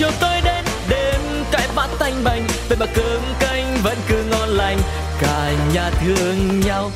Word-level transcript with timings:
chiều 0.00 0.10
tối 0.20 0.40
đến 0.44 0.64
đêm 0.88 1.20
cãi 1.52 1.68
vã 1.74 1.88
tanh 1.98 2.24
bành 2.24 2.42
vậy 2.68 2.78
mà 2.80 2.86
cơm 2.94 3.20
canh 3.40 3.76
vẫn 3.82 3.98
cứ 4.08 4.24
ngon 4.30 4.48
lành 4.48 4.78
cả 5.20 5.52
nhà 5.74 5.90
thương 5.90 6.60
nhau 6.60 6.90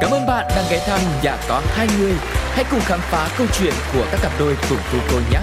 Cảm 0.00 0.10
ơn 0.10 0.26
bạn 0.26 0.46
đang 0.56 0.64
ghé 0.70 0.78
thăm 0.86 1.00
nhà 1.22 1.36
có 1.48 1.62
hai 1.66 1.86
người. 1.98 2.12
Hãy 2.52 2.64
cùng 2.70 2.80
khám 2.80 3.00
phá 3.02 3.28
câu 3.38 3.46
chuyện 3.58 3.74
của 3.94 4.06
các 4.10 4.20
cặp 4.22 4.32
đôi 4.38 4.56
cùng 4.68 4.78
cô 4.92 4.98
cô 5.10 5.16
nhé. 5.32 5.38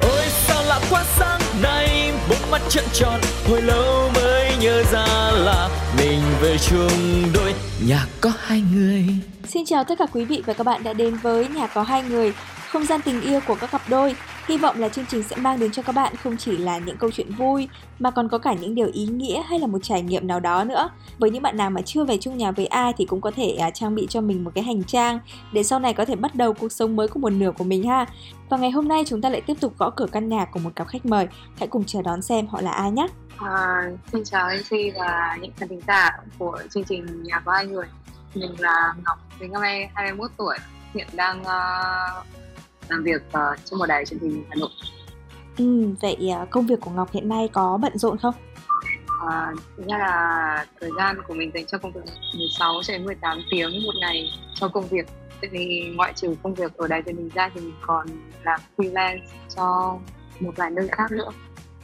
Ôi 0.00 0.24
sao 0.28 0.62
lạ 0.62 0.80
quá 0.90 1.04
sáng 1.18 1.40
nay, 1.62 2.12
bốn 2.28 2.50
mắt 2.50 2.62
trợn 2.68 2.84
tròn, 2.92 3.20
hồi 3.48 3.62
lâu 3.62 4.10
mới 4.14 4.52
nhớ 4.60 4.82
ra 4.92 5.30
là 5.32 5.68
mình 5.98 6.20
về 6.40 6.56
chung 6.58 7.22
đôi 7.34 7.54
nhà 7.86 8.06
có 8.20 8.32
hai 8.40 8.62
người. 8.74 9.04
Xin 9.48 9.64
chào 9.66 9.84
tất 9.84 9.98
cả 9.98 10.06
quý 10.12 10.24
vị 10.24 10.42
và 10.46 10.52
các 10.52 10.64
bạn 10.64 10.82
đã 10.84 10.92
đến 10.92 11.16
với 11.16 11.48
Nhà 11.48 11.66
có 11.66 11.82
hai 11.82 12.02
người, 12.02 12.32
không 12.68 12.86
gian 12.86 13.00
tình 13.02 13.20
yêu 13.20 13.40
của 13.46 13.54
các 13.54 13.70
cặp 13.70 13.82
đôi. 13.88 14.14
Hy 14.48 14.56
vọng 14.56 14.78
là 14.78 14.88
chương 14.88 15.06
trình 15.06 15.22
sẽ 15.22 15.36
mang 15.36 15.58
đến 15.58 15.72
cho 15.72 15.82
các 15.82 15.94
bạn 15.94 16.16
không 16.16 16.36
chỉ 16.36 16.56
là 16.56 16.78
những 16.78 16.96
câu 16.96 17.10
chuyện 17.10 17.32
vui 17.32 17.68
mà 17.98 18.10
còn 18.10 18.28
có 18.28 18.38
cả 18.38 18.52
những 18.52 18.74
điều 18.74 18.88
ý 18.92 19.06
nghĩa 19.06 19.42
hay 19.42 19.58
là 19.58 19.66
một 19.66 19.78
trải 19.82 20.02
nghiệm 20.02 20.26
nào 20.26 20.40
đó 20.40 20.64
nữa. 20.64 20.90
Với 21.18 21.30
những 21.30 21.42
bạn 21.42 21.56
nào 21.56 21.70
mà 21.70 21.80
chưa 21.82 22.04
về 22.04 22.18
chung 22.20 22.38
nhà 22.38 22.50
với 22.50 22.66
ai 22.66 22.92
thì 22.96 23.04
cũng 23.04 23.20
có 23.20 23.30
thể 23.30 23.58
uh, 23.68 23.74
trang 23.74 23.94
bị 23.94 24.06
cho 24.10 24.20
mình 24.20 24.44
một 24.44 24.50
cái 24.54 24.64
hành 24.64 24.84
trang 24.84 25.18
để 25.52 25.62
sau 25.62 25.78
này 25.78 25.94
có 25.94 26.04
thể 26.04 26.16
bắt 26.16 26.34
đầu 26.34 26.52
cuộc 26.52 26.72
sống 26.72 26.96
mới 26.96 27.08
của 27.08 27.20
một 27.20 27.30
nửa 27.30 27.52
của 27.58 27.64
mình 27.64 27.88
ha. 27.88 28.06
Và 28.48 28.56
ngày 28.56 28.70
hôm 28.70 28.88
nay 28.88 29.02
chúng 29.06 29.22
ta 29.22 29.28
lại 29.28 29.40
tiếp 29.40 29.54
tục 29.60 29.78
gõ 29.78 29.90
cửa 29.90 30.06
căn 30.12 30.28
nhà 30.28 30.44
của 30.44 30.60
một 30.60 30.70
cặp 30.76 30.88
khách 30.88 31.06
mời. 31.06 31.26
Hãy 31.58 31.68
cùng 31.68 31.84
chờ 31.84 32.02
đón 32.02 32.22
xem 32.22 32.46
họ 32.46 32.60
là 32.60 32.70
ai 32.70 32.90
nhé. 32.90 33.06
À, 33.38 33.82
xin 34.12 34.24
chào 34.24 34.48
MC 34.48 34.76
và 34.98 35.38
những 35.40 35.52
khán 35.56 35.68
thính 35.68 35.80
giả 35.86 36.10
của 36.38 36.58
chương 36.70 36.84
trình 36.84 37.22
Nhà 37.22 37.40
có 37.44 37.52
hai 37.52 37.66
người. 37.66 37.86
Mình 38.34 38.54
là 38.58 38.94
Ngọc, 39.04 39.18
mình 39.40 39.52
năm 39.52 39.62
nay 39.62 39.90
21 39.94 40.30
tuổi, 40.36 40.56
hiện 40.94 41.06
đang 41.12 41.40
uh, 41.40 42.26
làm 42.88 43.02
việc 43.02 43.22
uh, 43.28 43.64
trong 43.64 43.78
một 43.78 43.86
đài 43.86 44.04
truyền 44.06 44.20
hình 44.20 44.44
Hà 44.48 44.54
Nội. 44.54 44.70
Ừ, 45.58 45.88
vậy 46.00 46.30
uh, 46.42 46.50
công 46.50 46.66
việc 46.66 46.80
của 46.80 46.90
Ngọc 46.90 47.12
hiện 47.12 47.28
nay 47.28 47.48
có 47.52 47.78
bận 47.82 47.98
rộn 47.98 48.18
không? 48.18 48.34
À, 49.26 49.52
thực 49.76 49.86
ra 49.86 49.98
là 49.98 50.66
thời 50.80 50.90
gian 50.96 51.16
của 51.28 51.34
mình 51.34 51.50
dành 51.54 51.66
cho 51.66 51.78
công 51.78 51.92
việc 51.92 52.00
16 52.34 52.82
cho 52.82 52.92
đến 52.92 53.04
18 53.04 53.38
tiếng 53.50 53.82
một 53.84 53.94
ngày 54.00 54.30
cho 54.54 54.68
công 54.68 54.86
việc. 54.86 55.06
Tại 55.40 55.50
vì 55.52 55.94
ngoại 55.96 56.12
trừ 56.16 56.34
công 56.42 56.54
việc 56.54 56.76
ở 56.76 56.86
đài 56.86 57.02
truyền 57.02 57.16
hình 57.16 57.28
ra 57.34 57.50
thì 57.54 57.60
mình 57.60 57.74
còn 57.80 58.06
làm 58.42 58.60
freelance 58.76 59.20
cho 59.56 59.98
một 60.40 60.52
vài 60.56 60.70
nơi 60.70 60.88
khác 60.88 61.12
nữa. 61.12 61.30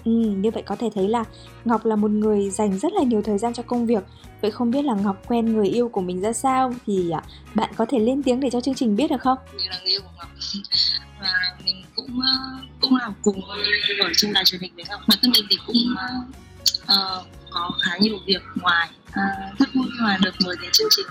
Ừ, 0.05 0.11
như 0.11 0.51
vậy 0.51 0.63
có 0.67 0.77
thể 0.77 0.91
thấy 0.95 1.09
là 1.09 1.25
Ngọc 1.65 1.87
là 1.87 1.97
một 1.97 2.11
người 2.11 2.51
dành 2.51 2.79
rất 2.79 2.93
là 2.93 3.03
nhiều 3.03 3.23
thời 3.23 3.39
gian 3.39 3.55
cho 3.55 3.63
công 3.63 3.87
việc. 3.87 4.05
Vậy 4.41 4.51
không 4.51 4.71
biết 4.71 4.85
là 4.85 4.95
Ngọc 4.95 5.23
quen 5.29 5.47
người 5.47 5.69
yêu 5.69 5.89
của 5.89 6.01
mình 6.01 6.21
ra 6.21 6.33
sao 6.33 6.75
thì 6.87 7.11
à, 7.11 7.23
bạn 7.55 7.71
có 7.77 7.87
thể 7.89 7.99
lên 7.99 8.23
tiếng 8.23 8.41
để 8.41 8.51
cho 8.51 8.61
chương 8.61 8.75
trình 8.75 8.97
biết 8.97 9.11
được 9.11 9.21
không? 9.21 9.39
Mình 9.57 9.71
là 9.71 9.79
người 9.83 9.91
yêu 9.91 10.01
của 10.01 10.11
Ngọc 10.19 10.29
và 11.21 11.33
mình 11.65 11.85
cũng 11.97 12.11
uh, 12.19 12.65
cũng 12.81 12.97
làm 12.97 13.13
cùng 13.23 13.41
ở 13.45 14.11
trong 14.17 14.33
đài 14.33 14.45
truyền 14.45 14.61
hình 14.61 14.73
với 14.77 14.85
Ngọc. 14.89 15.01
Bản 15.09 15.19
thân 15.23 15.31
mình 15.31 15.45
thì 15.51 15.57
cũng 15.67 15.77
uh, 16.83 17.27
có 17.51 17.71
khá 17.83 17.99
nhiều 18.01 18.19
việc 18.27 18.43
ngoài. 18.63 18.89
Uh, 19.09 19.59
rất 19.59 19.69
vui 19.75 19.87
mà 20.03 20.19
được 20.25 20.35
mời 20.45 20.57
đến 20.63 20.71
chương 20.73 20.89
trình. 20.91 21.07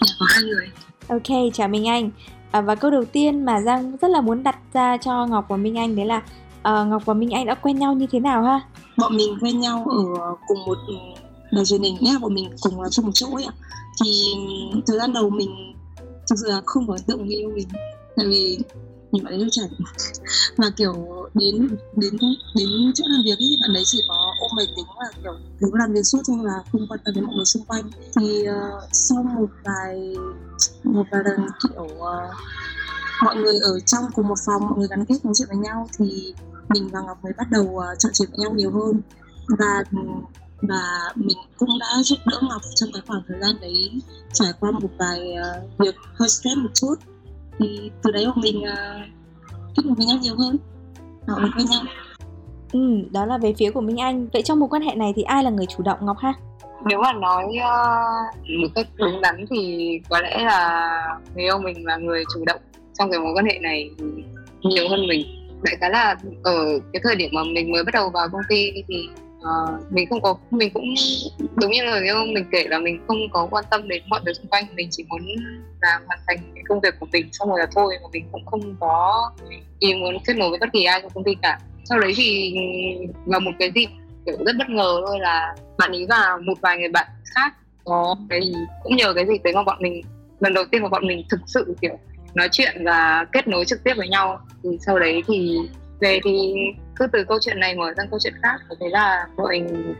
Nhà 0.00 0.12
có 0.18 0.26
hai 0.28 0.42
người. 0.42 0.70
Ok, 1.08 1.52
chào 1.54 1.68
Minh 1.68 1.88
Anh. 1.88 2.10
À, 2.50 2.60
và 2.60 2.74
câu 2.74 2.90
đầu 2.90 3.04
tiên 3.04 3.44
mà 3.44 3.60
Giang 3.60 3.96
rất 3.96 4.10
là 4.10 4.20
muốn 4.20 4.42
đặt 4.42 4.56
ra 4.72 4.96
cho 4.96 5.26
Ngọc 5.26 5.46
và 5.48 5.56
Minh 5.56 5.78
Anh 5.78 5.96
đấy 5.96 6.06
là 6.06 6.22
Ờ, 6.62 6.84
Ngọc 6.84 7.02
và 7.04 7.14
Minh 7.14 7.30
Anh 7.30 7.46
đã 7.46 7.54
quen 7.54 7.78
nhau 7.78 7.94
như 7.94 8.06
thế 8.12 8.20
nào 8.20 8.42
ha? 8.42 8.60
Bọn 8.96 9.16
mình 9.16 9.38
quen 9.40 9.60
nhau 9.60 9.86
ở 9.90 10.34
cùng 10.46 10.64
một 10.66 10.78
ừ, 10.86 10.94
đài 11.52 11.64
truyền 11.64 11.82
hình 11.82 11.96
nhé, 12.00 12.18
bọn 12.20 12.34
mình 12.34 12.50
cùng 12.60 12.74
chung 12.74 12.90
trong 12.90 13.06
một 13.06 13.12
chỗ 13.14 13.26
ấy 13.34 13.44
ạ. 13.44 13.52
Thì 14.04 14.22
ừ, 14.72 14.80
thời 14.86 14.98
gian 14.98 15.12
đầu 15.12 15.30
mình 15.30 15.74
thực 16.30 16.36
sự 16.42 16.48
là 16.48 16.60
không 16.66 16.86
có 16.86 16.94
ấn 16.94 17.02
tượng 17.02 17.26
người 17.26 17.36
yêu 17.36 17.50
mình, 17.54 17.68
tại 18.16 18.26
vì 18.26 18.58
mình 19.12 19.24
bạn 19.24 19.32
ấy 19.32 19.40
rất 19.40 19.48
chảnh 19.50 19.68
và 20.56 20.70
kiểu 20.76 20.94
đến 21.34 21.68
đến 21.96 22.16
đến 22.56 22.68
chỗ 22.94 23.04
làm 23.08 23.22
việc 23.24 23.38
ấy 23.38 23.56
bạn 23.60 23.76
ấy 23.76 23.82
chỉ 23.86 24.02
có 24.08 24.34
ôm 24.40 24.50
máy 24.56 24.66
tính 24.76 24.86
là 25.00 25.08
kiểu 25.22 25.32
cứ 25.60 25.70
làm 25.72 25.92
việc 25.92 26.02
suốt 26.02 26.18
thôi 26.26 26.36
là 26.42 26.62
không 26.72 26.86
quan 26.88 27.00
tâm 27.04 27.14
đến 27.14 27.24
mọi 27.24 27.34
người 27.36 27.44
xung 27.44 27.64
quanh 27.64 27.90
thì 28.16 28.42
uh, 28.48 28.82
sau 28.92 29.22
một 29.22 29.46
vài 29.64 30.14
một 30.84 31.04
vài 31.12 31.22
lần 31.24 31.40
kiểu 31.62 31.84
uh, 31.84 32.34
mọi 33.24 33.36
người 33.36 33.58
ở 33.62 33.80
trong 33.80 34.04
cùng 34.14 34.28
một 34.28 34.38
phòng 34.46 34.66
mọi 34.66 34.78
người 34.78 34.88
gắn 34.90 35.04
kết 35.04 35.24
nói 35.24 35.34
chuyện 35.36 35.48
với 35.48 35.58
nhau 35.58 35.88
thì 35.98 36.34
mình 36.68 36.88
và 36.92 37.00
ngọc 37.06 37.24
mới 37.24 37.32
bắt 37.38 37.46
đầu 37.50 37.64
uh, 37.64 37.98
trò 37.98 38.08
chuyện 38.12 38.28
với 38.30 38.38
nhau 38.38 38.52
nhiều 38.54 38.70
hơn 38.70 39.00
và 39.58 39.84
và 40.62 40.82
mình 41.14 41.38
cũng 41.58 41.68
đã 41.80 41.86
giúp 42.02 42.18
đỡ 42.26 42.38
ngọc 42.42 42.62
trong 42.74 42.90
cái 42.92 43.02
khoảng 43.06 43.22
thời 43.28 43.40
gian 43.40 43.60
đấy 43.60 44.00
trải 44.32 44.52
qua 44.60 44.70
một 44.70 44.90
vài 44.98 45.20
uh, 45.32 45.78
việc 45.78 45.94
hơi 46.14 46.28
stress 46.28 46.56
một 46.56 46.70
chút 46.74 46.94
thì 47.58 47.90
từ 48.02 48.10
đấy 48.10 48.26
bọn 48.26 48.40
mình 48.40 48.58
uh, 48.58 49.76
kết 49.76 49.82
nối 49.86 49.94
với 49.94 50.06
nhau 50.06 50.18
nhiều 50.22 50.36
hơn 50.36 50.56
họ 51.28 51.38
mình 51.38 51.52
quen 51.56 51.66
nhau 51.70 51.82
Ừ, 52.72 52.80
đó 53.10 53.24
là 53.24 53.38
về 53.38 53.54
phía 53.58 53.70
của 53.70 53.80
Minh 53.80 54.00
Anh. 54.00 54.28
Vậy 54.32 54.42
trong 54.42 54.60
mối 54.60 54.68
quan 54.68 54.82
hệ 54.82 54.94
này 54.94 55.12
thì 55.16 55.22
ai 55.22 55.44
là 55.44 55.50
người 55.50 55.66
chủ 55.66 55.82
động 55.82 55.98
Ngọc 56.02 56.16
ha? 56.18 56.32
Nếu 56.84 57.00
mà 57.02 57.12
nói 57.12 57.44
uh, 57.44 58.60
một 58.60 58.68
cách 58.74 58.86
đúng 58.96 59.20
đắn 59.20 59.44
thì 59.50 59.88
có 60.08 60.20
lẽ 60.20 60.38
là 60.44 60.90
người 61.34 61.44
yêu 61.44 61.58
mình 61.58 61.86
là 61.86 61.96
người 61.96 62.24
chủ 62.34 62.44
động 62.46 62.60
trong 62.98 63.10
cái 63.10 63.20
mối 63.20 63.32
quan 63.34 63.44
hệ 63.44 63.58
này 63.58 63.90
nhiều 64.62 64.88
hơn 64.90 65.06
mình 65.08 65.26
đại 65.62 65.76
khái 65.80 65.90
là 65.90 66.16
ở 66.44 66.80
cái 66.92 67.00
thời 67.04 67.16
điểm 67.16 67.30
mà 67.32 67.42
mình 67.44 67.72
mới 67.72 67.84
bắt 67.84 67.94
đầu 67.94 68.10
vào 68.10 68.28
công 68.32 68.40
ty 68.48 68.72
thì 68.88 69.08
uh, 69.38 69.92
mình 69.92 70.08
không 70.08 70.22
có 70.22 70.34
mình 70.50 70.70
cũng 70.74 70.94
đúng 71.56 71.70
như 71.70 71.84
lời 71.84 72.04
yêu 72.04 72.16
mình 72.34 72.44
kể 72.52 72.64
là 72.68 72.78
mình 72.78 73.00
không 73.08 73.18
có 73.32 73.48
quan 73.50 73.64
tâm 73.70 73.88
đến 73.88 74.02
mọi 74.06 74.20
thứ 74.26 74.32
xung 74.32 74.46
quanh 74.46 74.64
mình 74.74 74.88
chỉ 74.90 75.04
muốn 75.08 75.20
làm 75.80 76.02
hoàn 76.06 76.18
thành 76.26 76.38
cái 76.54 76.64
công 76.68 76.80
việc 76.80 76.94
của 77.00 77.06
mình 77.12 77.28
xong 77.32 77.48
rồi 77.48 77.58
là 77.58 77.66
thôi 77.74 77.94
mà 78.02 78.08
mình 78.12 78.24
cũng 78.32 78.46
không 78.46 78.76
có 78.80 79.30
ý 79.78 79.94
muốn 79.94 80.18
kết 80.26 80.36
nối 80.36 80.50
với 80.50 80.58
bất 80.58 80.68
kỳ 80.72 80.84
ai 80.84 81.00
trong 81.02 81.10
công 81.14 81.24
ty 81.24 81.34
cả. 81.42 81.58
Sau 81.84 82.00
đấy 82.00 82.12
thì 82.16 82.54
vào 83.26 83.40
một 83.40 83.50
cái 83.58 83.70
dịp 83.74 83.88
kiểu 84.26 84.36
rất 84.46 84.56
bất 84.58 84.68
ngờ 84.68 85.02
thôi 85.06 85.18
là 85.20 85.54
bạn 85.78 85.92
ý 85.92 86.06
và 86.08 86.38
một 86.44 86.54
vài 86.60 86.78
người 86.78 86.88
bạn 86.88 87.06
khác 87.34 87.54
có 87.84 88.16
cái 88.30 88.40
cũng 88.82 88.96
nhờ 88.96 89.12
cái 89.14 89.26
dịp 89.26 89.42
đấy 89.44 89.54
mà 89.54 89.62
bọn 89.62 89.78
mình 89.80 90.02
lần 90.40 90.54
đầu 90.54 90.64
tiên 90.70 90.82
mà 90.82 90.88
bọn 90.88 91.06
mình 91.06 91.22
thực 91.30 91.40
sự 91.46 91.74
kiểu 91.80 91.98
nói 92.34 92.48
chuyện 92.52 92.84
và 92.84 93.26
kết 93.32 93.48
nối 93.48 93.64
trực 93.64 93.84
tiếp 93.84 93.94
với 93.96 94.08
nhau 94.08 94.40
thì 94.62 94.70
sau 94.86 94.98
đấy 94.98 95.22
thì 95.26 95.58
về 96.00 96.20
thì 96.24 96.54
cứ 96.96 97.06
từ 97.12 97.24
câu 97.24 97.38
chuyện 97.40 97.60
này 97.60 97.76
mở 97.76 97.92
sang 97.96 98.08
câu 98.10 98.18
chuyện 98.22 98.34
khác 98.42 98.56
và 98.68 98.76
thế 98.80 98.88
là 98.88 99.26
bọn 99.36 99.48
mình 99.50 99.94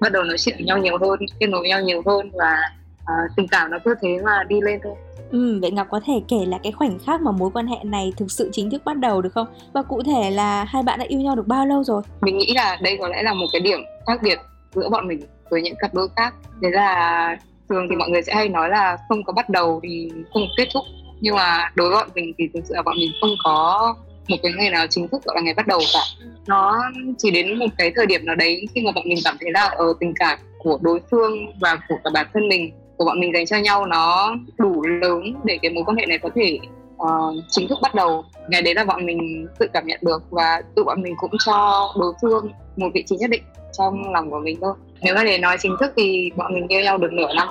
bắt 0.00 0.12
đầu 0.12 0.24
nói 0.24 0.38
chuyện 0.38 0.56
với 0.56 0.64
nhau 0.64 0.78
nhiều 0.78 0.98
hơn 0.98 1.20
kết 1.40 1.46
nối 1.46 1.60
với 1.60 1.68
nhau 1.68 1.80
nhiều 1.80 2.02
hơn 2.06 2.30
và 2.34 2.56
uh, 3.02 3.30
tình 3.36 3.48
cảm 3.48 3.70
nó 3.70 3.78
cứ 3.84 3.94
thế 4.02 4.08
mà 4.24 4.44
đi 4.48 4.60
lên 4.60 4.80
thôi 4.84 4.94
Ừ, 5.30 5.58
vậy 5.62 5.70
Ngọc 5.70 5.86
có 5.90 6.00
thể 6.06 6.22
kể 6.28 6.36
là 6.46 6.58
cái 6.62 6.72
khoảnh 6.72 6.98
khắc 6.98 7.20
mà 7.20 7.30
mối 7.30 7.50
quan 7.54 7.66
hệ 7.66 7.76
này 7.84 8.12
thực 8.16 8.30
sự 8.30 8.50
chính 8.52 8.70
thức 8.70 8.82
bắt 8.84 8.98
đầu 8.98 9.22
được 9.22 9.32
không? 9.34 9.46
Và 9.72 9.82
cụ 9.82 10.02
thể 10.02 10.30
là 10.30 10.64
hai 10.64 10.82
bạn 10.82 10.98
đã 10.98 11.04
yêu 11.08 11.20
nhau 11.20 11.36
được 11.36 11.46
bao 11.46 11.66
lâu 11.66 11.84
rồi? 11.84 12.02
Mình 12.20 12.38
nghĩ 12.38 12.54
là 12.54 12.78
đây 12.82 12.96
có 13.00 13.08
lẽ 13.08 13.22
là 13.22 13.34
một 13.34 13.46
cái 13.52 13.60
điểm 13.60 13.80
khác 14.06 14.22
biệt 14.22 14.38
giữa 14.74 14.88
bọn 14.88 15.08
mình 15.08 15.20
với 15.50 15.62
những 15.62 15.74
cặp 15.78 15.94
đôi 15.94 16.08
khác. 16.16 16.34
Đấy 16.60 16.72
là 16.72 17.36
thường 17.68 17.86
thì 17.90 17.96
mọi 17.96 18.10
người 18.10 18.22
sẽ 18.22 18.34
hay 18.34 18.48
nói 18.48 18.68
là 18.68 18.96
không 19.08 19.24
có 19.24 19.32
bắt 19.32 19.48
đầu 19.48 19.80
thì 19.82 20.10
không 20.32 20.42
có 20.42 20.54
kết 20.56 20.68
thúc 20.74 20.84
nhưng 21.20 21.36
mà 21.36 21.70
đối 21.74 21.88
với 21.88 21.98
bọn 21.98 22.08
mình 22.14 22.32
thì 22.38 22.48
thực 22.54 22.60
sự 22.64 22.74
là 22.74 22.82
bọn 22.82 22.96
mình 22.96 23.10
không 23.20 23.30
có 23.44 23.94
một 24.28 24.36
cái 24.42 24.52
ngày 24.58 24.70
nào 24.70 24.86
chính 24.86 25.08
thức 25.08 25.24
gọi 25.24 25.36
là 25.36 25.42
ngày 25.42 25.54
bắt 25.54 25.66
đầu 25.66 25.80
cả. 25.94 26.00
Nó 26.46 26.82
chỉ 27.18 27.30
đến 27.30 27.58
một 27.58 27.66
cái 27.78 27.92
thời 27.96 28.06
điểm 28.06 28.26
nào 28.26 28.34
đấy 28.34 28.66
khi 28.74 28.82
mà 28.82 28.92
bọn 28.92 29.04
mình 29.08 29.18
cảm 29.24 29.36
thấy 29.40 29.50
là 29.52 29.64
ở 29.64 29.94
tình 30.00 30.12
cảm 30.18 30.38
của 30.58 30.78
đối 30.82 31.00
phương 31.10 31.32
và 31.60 31.78
của 31.88 31.96
cả 32.04 32.10
bản 32.14 32.26
thân 32.34 32.48
mình 32.48 32.72
của 32.96 33.04
bọn 33.04 33.20
mình 33.20 33.32
dành 33.34 33.46
cho 33.46 33.56
nhau 33.56 33.86
nó 33.86 34.36
đủ 34.58 34.82
lớn 34.82 35.34
để 35.44 35.58
cái 35.62 35.70
mối 35.70 35.84
quan 35.84 35.96
hệ 35.96 36.06
này 36.06 36.18
có 36.18 36.28
thể 36.34 36.58
uh, 36.96 37.44
chính 37.48 37.68
thức 37.68 37.78
bắt 37.82 37.94
đầu. 37.94 38.24
Ngày 38.48 38.62
đấy 38.62 38.74
là 38.74 38.84
bọn 38.84 39.06
mình 39.06 39.46
tự 39.58 39.66
cảm 39.72 39.86
nhận 39.86 39.98
được 40.02 40.22
và 40.30 40.62
tự 40.76 40.84
bọn 40.84 41.02
mình 41.02 41.14
cũng 41.18 41.30
cho 41.46 41.88
đối 42.00 42.12
phương 42.22 42.50
một 42.76 42.88
vị 42.94 43.04
trí 43.06 43.16
nhất 43.16 43.30
định 43.30 43.42
trong 43.78 44.12
lòng 44.12 44.30
của 44.30 44.38
mình 44.38 44.58
thôi. 44.60 44.74
Nếu 45.02 45.14
mà 45.14 45.24
để 45.24 45.38
nói 45.38 45.56
chính 45.60 45.76
thức 45.80 45.92
thì 45.96 46.30
bọn 46.36 46.54
mình 46.54 46.66
yêu 46.68 46.80
nhau 46.80 46.98
được 46.98 47.12
nửa 47.12 47.34
năm 47.36 47.48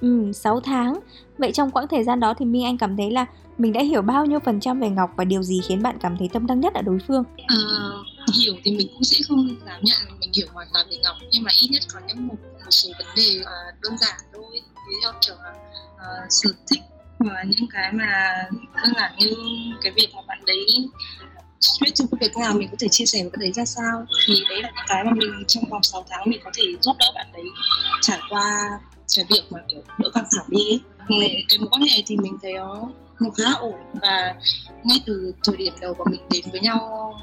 Ừ, 0.00 0.32
6 0.32 0.60
tháng. 0.60 1.00
Vậy 1.38 1.52
trong 1.52 1.70
quãng 1.70 1.88
thời 1.88 2.04
gian 2.04 2.20
đó 2.20 2.34
thì 2.38 2.44
Minh 2.44 2.64
Anh 2.64 2.78
cảm 2.78 2.96
thấy 2.96 3.10
là 3.10 3.26
mình 3.58 3.72
đã 3.72 3.82
hiểu 3.82 4.02
bao 4.02 4.26
nhiêu 4.26 4.38
phần 4.40 4.60
trăm 4.60 4.80
về 4.80 4.88
Ngọc 4.88 5.10
và 5.16 5.24
điều 5.24 5.42
gì 5.42 5.60
khiến 5.68 5.82
bạn 5.82 5.98
cảm 6.00 6.16
thấy 6.18 6.28
tâm 6.32 6.46
đắc 6.46 6.54
nhất 6.54 6.74
ở 6.74 6.82
đối 6.82 6.98
phương? 7.08 7.24
À, 7.46 7.56
hiểu 8.34 8.54
thì 8.64 8.76
mình 8.76 8.88
cũng 8.92 9.04
sẽ 9.04 9.16
không 9.28 9.56
dám 9.66 9.80
nhận 9.82 10.18
mình 10.20 10.30
hiểu 10.36 10.46
hoàn 10.52 10.68
toàn 10.72 10.86
về 10.90 10.96
Ngọc 11.02 11.16
nhưng 11.30 11.42
mà 11.42 11.50
ít 11.60 11.68
nhất 11.70 11.82
có 11.92 12.00
những 12.08 12.26
một, 12.26 12.34
một 12.64 12.70
số 12.70 12.90
vấn 12.98 13.06
đề 13.16 13.40
uh, 13.40 13.82
đơn 13.82 13.98
giản 13.98 14.20
thôi 14.32 14.62
ví 14.88 14.94
dụ 15.02 15.08
kiểu 15.26 15.34
là 15.44 15.50
uh, 15.94 16.26
sở 16.30 16.50
thích 16.70 16.80
và 17.18 17.44
những 17.46 17.68
cái 17.72 17.92
mà 17.92 18.44
đơn 18.52 18.92
giản 18.96 19.12
như 19.18 19.30
cái 19.82 19.92
việc 19.96 20.08
mà 20.14 20.22
bạn 20.28 20.38
đấy 20.46 20.66
stress 21.60 21.94
trong 21.94 22.08
công 22.08 22.20
việc 22.20 22.36
nào 22.36 22.54
mình 22.54 22.68
có 22.70 22.76
thể 22.80 22.88
chia 22.90 23.06
sẻ 23.06 23.18
với 23.22 23.30
bạn 23.30 23.40
đấy 23.40 23.52
ra 23.52 23.64
sao 23.64 24.06
thì 24.26 24.34
đấy 24.48 24.62
là 24.62 24.70
những 24.74 24.84
cái 24.88 25.04
mà 25.04 25.10
mình 25.12 25.44
trong 25.48 25.64
vòng 25.70 25.82
6 25.82 26.04
tháng 26.10 26.22
mình 26.26 26.40
có 26.44 26.50
thể 26.54 26.64
giúp 26.80 26.96
đỡ 26.98 27.06
bạn 27.14 27.26
đấy 27.32 27.44
trải 28.02 28.18
qua 28.30 28.78
cái 29.16 29.24
việc 29.30 29.42
mà 29.50 29.60
kiểu 29.68 29.80
đỡ 29.98 30.10
căng 30.14 30.24
thẳng 30.36 30.46
đi 30.48 30.58
ấy. 30.58 30.80
Thì 31.08 31.44
cái 31.48 31.58
mối 31.58 31.68
quan 31.70 31.82
hệ 31.82 32.02
thì 32.06 32.16
mình 32.16 32.32
thấy 32.42 32.52
nó 32.52 32.88
nó 33.20 33.30
khá 33.30 33.52
ổn. 33.60 33.74
Và 34.02 34.34
ngay 34.84 34.98
từ 35.06 35.32
thời 35.44 35.56
điểm 35.56 35.72
đầu 35.80 35.94
bọn 35.98 36.08
mình 36.10 36.20
đến 36.30 36.44
với 36.52 36.60
nhau 36.60 37.14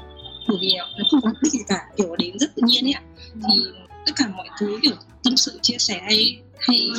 bởi 0.48 0.58
vì 0.60 0.74
nó 0.98 1.04
không 1.10 1.20
có 1.22 1.28
mục 1.28 1.38
đích 1.42 1.52
gì 1.52 1.58
cả 1.68 1.88
kiểu 1.96 2.16
đến 2.16 2.38
rất 2.38 2.54
tự 2.54 2.62
nhiên 2.66 2.86
ấy 2.86 2.92
ạ. 2.92 3.02
Thì 3.34 3.54
tất 4.06 4.12
cả 4.16 4.28
mọi 4.36 4.48
thứ 4.60 4.78
kiểu 4.82 4.94
tâm 5.22 5.36
sự 5.36 5.58
chia 5.62 5.78
sẻ 5.78 6.00
hay 6.02 6.38
hay 6.58 6.90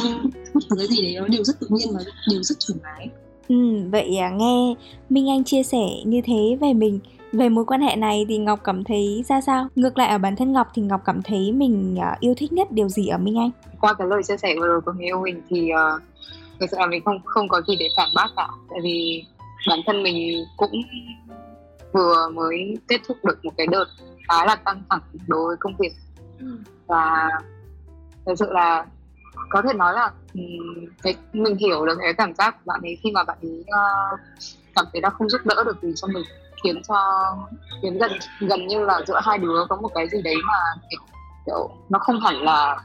bất 0.53 0.61
cứ 0.69 0.75
cái 0.77 0.87
gì 0.87 1.01
đấy 1.01 1.15
nó 1.15 1.27
đều 1.27 1.43
rất 1.43 1.59
tự 1.59 1.67
nhiên 1.69 1.87
và 1.93 1.99
đều 2.31 2.43
rất 2.43 2.55
thoải 2.67 2.79
mái. 2.83 3.09
Ừ, 3.47 3.89
vậy 3.91 4.17
à, 4.17 4.29
nghe 4.29 4.75
Minh 5.09 5.29
Anh 5.29 5.43
chia 5.43 5.63
sẻ 5.63 5.87
như 6.05 6.21
thế 6.25 6.57
về 6.61 6.73
mình 6.73 6.99
về 7.31 7.49
mối 7.49 7.65
quan 7.65 7.81
hệ 7.81 7.95
này 7.95 8.25
thì 8.29 8.37
Ngọc 8.37 8.59
cảm 8.63 8.83
thấy 8.83 9.23
ra 9.27 9.41
sao? 9.41 9.67
Ngược 9.75 9.97
lại 9.97 10.07
ở 10.07 10.17
bản 10.17 10.35
thân 10.35 10.53
Ngọc 10.53 10.67
thì 10.73 10.81
Ngọc 10.81 11.01
cảm 11.05 11.21
thấy 11.21 11.51
mình 11.51 11.97
uh, 11.97 12.19
yêu 12.19 12.33
thích 12.37 12.53
nhất 12.53 12.71
điều 12.71 12.89
gì 12.89 13.07
ở 13.07 13.17
Minh 13.17 13.39
Anh? 13.39 13.51
Qua 13.81 13.93
cái 13.93 14.07
lời 14.07 14.23
chia 14.23 14.37
sẻ 14.37 14.55
vừa 14.59 14.67
rồi 14.67 14.81
của 14.81 14.91
người 14.91 15.05
yêu 15.05 15.21
mình 15.21 15.41
thì 15.49 15.69
uh, 15.73 16.01
thực 16.59 16.69
sự 16.71 16.77
là 16.79 16.85
mình 16.85 17.03
không 17.05 17.19
không 17.25 17.47
có 17.47 17.61
gì 17.67 17.75
để 17.79 17.87
phản 17.97 18.09
bác 18.15 18.27
cả 18.35 18.47
tại 18.69 18.79
vì 18.83 19.23
bản 19.67 19.79
thân 19.85 20.03
mình 20.03 20.45
cũng 20.57 20.81
vừa 21.91 22.29
mới 22.29 22.77
kết 22.87 23.01
thúc 23.07 23.17
được 23.25 23.45
một 23.45 23.51
cái 23.57 23.67
đợt 23.67 23.85
khá 24.29 24.45
là 24.45 24.55
căng 24.55 24.83
thẳng 24.89 25.01
đối 25.27 25.47
với 25.47 25.57
công 25.59 25.73
việc 25.79 25.93
ừ. 26.39 26.57
và 26.87 27.29
thực 28.25 28.35
sự 28.39 28.51
là 28.51 28.85
có 29.49 29.61
thể 29.61 29.73
nói 29.73 29.93
là 29.93 30.11
cái 31.03 31.15
mình 31.33 31.55
hiểu 31.57 31.85
được 31.85 31.97
cái 32.01 32.13
cảm 32.13 32.33
giác 32.33 32.51
của 32.51 32.63
bạn 32.65 32.81
ấy 32.83 32.97
khi 33.03 33.11
mà 33.11 33.23
bạn 33.23 33.37
ấy 33.41 33.59
uh, 33.59 34.19
cảm 34.75 34.85
thấy 34.93 35.01
là 35.01 35.09
không 35.09 35.29
giúp 35.29 35.41
đỡ 35.45 35.63
được 35.65 35.81
gì 35.81 35.93
cho 35.95 36.07
mình 36.07 36.23
khiến 36.65 36.81
cho 36.87 36.95
khiến 37.81 37.97
gần 37.97 38.11
gần 38.39 38.67
như 38.67 38.85
là 38.85 39.01
giữa 39.07 39.19
hai 39.23 39.37
đứa 39.37 39.65
có 39.69 39.75
một 39.75 39.89
cái 39.95 40.09
gì 40.09 40.21
đấy 40.21 40.35
mà 40.47 40.81
kiểu, 40.91 40.99
kiểu 41.45 41.69
nó 41.89 41.99
không 41.99 42.19
hẳn 42.19 42.35
là 42.35 42.77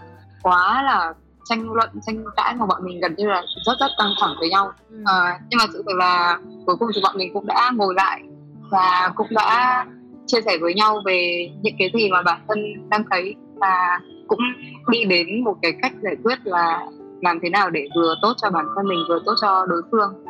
quá 0.42 0.82
là 0.82 1.14
tranh 1.44 1.72
luận 1.72 1.90
tranh 2.06 2.24
cãi 2.36 2.54
mà 2.54 2.66
bọn 2.66 2.84
mình 2.84 3.00
gần 3.00 3.14
như 3.16 3.26
là 3.26 3.42
rất 3.66 3.72
rất 3.80 3.90
căng 3.98 4.12
thẳng 4.20 4.34
với 4.40 4.48
nhau. 4.48 4.72
À, 5.04 5.38
nhưng 5.50 5.58
mà 5.58 5.64
sự 5.72 5.82
thật 5.86 5.94
là 5.96 6.38
cuối 6.66 6.76
cùng 6.76 6.88
thì 6.94 7.00
bọn 7.02 7.18
mình 7.18 7.32
cũng 7.34 7.46
đã 7.46 7.70
ngồi 7.76 7.94
lại 7.94 8.20
và 8.70 9.12
cũng 9.16 9.26
đã 9.30 9.86
chia 10.26 10.40
sẻ 10.40 10.58
với 10.60 10.74
nhau 10.74 11.00
về 11.04 11.50
những 11.62 11.74
cái 11.78 11.90
gì 11.94 12.10
mà 12.10 12.22
bản 12.22 12.40
thân 12.48 12.88
đang 12.88 13.04
thấy 13.10 13.34
và 13.56 14.00
cũng 14.28 14.40
đi 14.88 15.04
đến 15.04 15.44
một 15.44 15.56
cái 15.62 15.72
cách 15.82 15.92
giải 16.02 16.16
quyết 16.24 16.38
là 16.44 16.86
làm 17.22 17.38
thế 17.42 17.50
nào 17.50 17.70
để 17.70 17.88
vừa 17.96 18.14
tốt 18.22 18.32
cho 18.42 18.50
bản 18.50 18.66
thân 18.76 18.86
mình 18.86 18.98
vừa 19.08 19.18
tốt 19.26 19.34
cho 19.40 19.66
đối 19.66 19.82
phương 19.90 20.24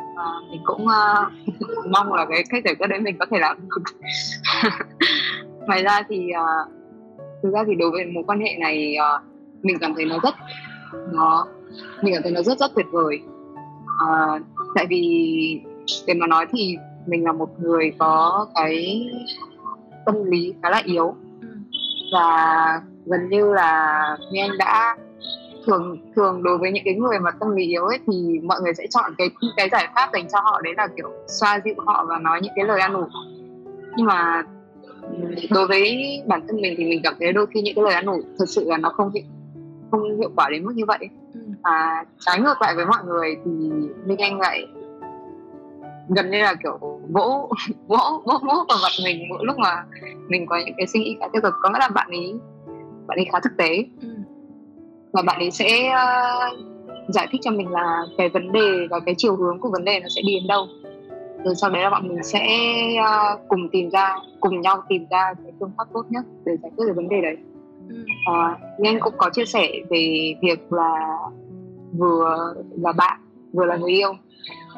mình 0.51 0.61
cũng 0.63 0.85
uh, 0.85 1.87
mong 1.89 2.13
là 2.13 2.25
cái 2.29 2.43
cách 2.49 2.63
giải 2.65 2.75
quyết 2.75 2.87
đấy 2.87 2.99
mình 2.99 3.17
có 3.17 3.25
thể 3.31 3.39
làm 3.39 3.57
được. 3.69 3.81
Ngoài 5.67 5.83
ra 5.83 6.01
thì 6.09 6.29
uh, 6.41 6.71
thực 7.43 7.53
ra 7.53 7.63
thì 7.67 7.75
đối 7.75 7.91
với 7.91 8.05
mối 8.05 8.23
quan 8.27 8.39
hệ 8.39 8.57
này 8.59 8.95
uh, 9.15 9.21
mình 9.63 9.77
cảm 9.81 9.93
thấy 9.95 10.05
nó 10.05 10.19
rất 10.23 10.35
nó 11.13 11.47
mình 12.01 12.13
cảm 12.13 12.23
thấy 12.23 12.31
nó 12.31 12.41
rất 12.41 12.59
rất 12.59 12.71
tuyệt 12.75 12.87
vời. 12.91 13.19
Uh, 14.03 14.41
tại 14.75 14.85
vì 14.89 15.61
để 16.07 16.13
mà 16.13 16.27
nói 16.27 16.45
thì 16.51 16.75
mình 17.05 17.23
là 17.23 17.31
một 17.31 17.59
người 17.59 17.93
có 17.99 18.47
cái 18.55 19.09
tâm 20.05 20.23
lý 20.25 20.53
khá 20.63 20.69
là 20.69 20.81
yếu. 20.85 21.15
Ừ. 21.41 21.47
và 22.13 22.81
gần 23.05 23.29
như 23.29 23.53
là 23.53 24.17
như 24.31 24.41
anh 24.41 24.57
đã 24.57 24.97
thường 25.65 25.97
thường 26.15 26.43
đối 26.43 26.57
với 26.57 26.71
những 26.71 26.83
cái 26.85 26.93
người 26.93 27.19
mà 27.19 27.31
tâm 27.31 27.55
lý 27.55 27.67
yếu 27.67 27.85
ấy 27.85 27.99
thì 28.07 28.39
mọi 28.43 28.61
người 28.61 28.73
sẽ 28.73 28.87
chọn 28.89 29.11
cái 29.17 29.29
cái 29.57 29.69
giải 29.71 29.87
pháp 29.95 30.09
dành 30.13 30.27
cho 30.31 30.39
họ 30.43 30.61
đấy 30.63 30.73
là 30.77 30.87
kiểu 30.97 31.11
xoa 31.27 31.59
dịu 31.65 31.75
họ 31.77 32.05
và 32.09 32.19
nói 32.19 32.39
những 32.41 32.53
cái 32.55 32.65
lời 32.65 32.79
an 32.79 32.93
ủi 32.93 33.05
nhưng 33.95 34.05
mà 34.05 34.43
đối 35.49 35.67
với 35.67 36.21
bản 36.27 36.41
thân 36.47 36.61
mình 36.61 36.75
thì 36.77 36.85
mình 36.85 37.01
cảm 37.03 37.13
thấy 37.19 37.33
đôi 37.33 37.45
khi 37.53 37.61
những 37.61 37.75
cái 37.75 37.83
lời 37.83 37.93
an 37.93 38.05
ủi 38.05 38.21
thật 38.39 38.45
sự 38.47 38.69
là 38.69 38.77
nó 38.77 38.89
không 38.89 39.11
hiệu 39.13 39.23
không 39.91 40.17
hiệu 40.19 40.31
quả 40.35 40.49
đến 40.49 40.65
mức 40.65 40.71
như 40.75 40.85
vậy 40.85 41.09
ừ. 41.33 41.39
và 41.63 42.05
trái 42.19 42.39
ngược 42.39 42.61
lại 42.61 42.75
với 42.75 42.85
mọi 42.85 43.03
người 43.05 43.35
thì 43.45 43.51
minh 44.05 44.17
anh 44.17 44.39
lại 44.39 44.67
gần 46.15 46.31
như 46.31 46.37
là 46.37 46.53
kiểu 46.63 46.77
vỗ 47.09 47.49
vỗ 47.87 48.21
vỗ 48.25 48.39
vỗ 48.43 48.53
vào 48.69 48.77
mặt 48.81 48.91
mình 49.03 49.29
mỗi 49.29 49.45
lúc 49.45 49.57
mà 49.57 49.83
mình 50.27 50.45
có 50.45 50.57
những 50.65 50.75
cái 50.77 50.87
suy 50.87 50.99
nghĩ 50.99 51.17
khá 51.19 51.27
tiêu 51.33 51.41
cực 51.41 51.53
có 51.61 51.69
nghĩa 51.69 51.79
là 51.79 51.89
bạn 51.89 52.07
ấy 52.09 52.35
bạn 53.07 53.17
ấy 53.17 53.25
khá 53.31 53.39
thực 53.39 53.57
tế 53.57 53.85
ừ. 54.01 54.07
Và 55.13 55.21
bạn 55.21 55.39
ấy 55.39 55.51
sẽ 55.51 55.89
uh, 55.89 56.59
giải 57.07 57.27
thích 57.31 57.41
cho 57.43 57.51
mình 57.51 57.71
là 57.71 58.03
cái 58.17 58.29
vấn 58.29 58.51
đề 58.51 58.87
và 58.89 58.99
cái 58.99 59.15
chiều 59.17 59.35
hướng 59.35 59.59
của 59.59 59.69
vấn 59.69 59.85
đề 59.85 59.99
nó 59.99 60.07
sẽ 60.09 60.21
đi 60.25 60.33
đến 60.35 60.47
đâu. 60.47 60.67
Rồi 61.43 61.55
sau 61.55 61.69
đấy 61.69 61.83
là 61.83 61.89
bọn 61.89 62.07
mình 62.07 62.23
sẽ 62.23 62.47
uh, 62.99 63.39
cùng 63.47 63.69
tìm 63.69 63.89
ra 63.89 64.15
cùng 64.39 64.61
nhau 64.61 64.83
tìm 64.89 65.05
ra 65.11 65.33
cái 65.43 65.53
phương 65.59 65.71
pháp 65.77 65.83
tốt 65.93 66.05
nhất 66.09 66.23
để 66.45 66.57
giải 66.63 66.71
quyết 66.75 66.85
được 66.87 66.93
vấn 66.95 67.09
đề 67.09 67.21
đấy. 67.21 67.37
Ừ. 67.89 67.95
uh, 68.31 68.57
nhưng 68.79 68.99
cũng 68.99 69.13
có 69.17 69.29
chia 69.29 69.45
sẻ 69.45 69.69
về 69.89 70.33
việc 70.41 70.73
là 70.73 71.17
vừa 71.97 72.53
là 72.81 72.91
bạn 72.91 73.19
vừa 73.53 73.65
là 73.65 73.75
người 73.75 73.91
yêu. 73.91 74.11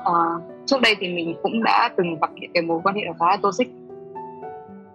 Uh, 0.02 0.42
trước 0.66 0.82
đây 0.82 0.96
thì 1.00 1.08
mình 1.08 1.36
cũng 1.44 1.64
đã 1.64 1.90
từng 1.98 2.20
gặp 2.22 2.30
những 2.36 2.52
cái 2.54 2.64
mối 2.64 2.80
quan 2.84 2.96
hệ 2.96 3.02
khá 3.20 3.26
là 3.26 3.38
toxic. 3.38 3.68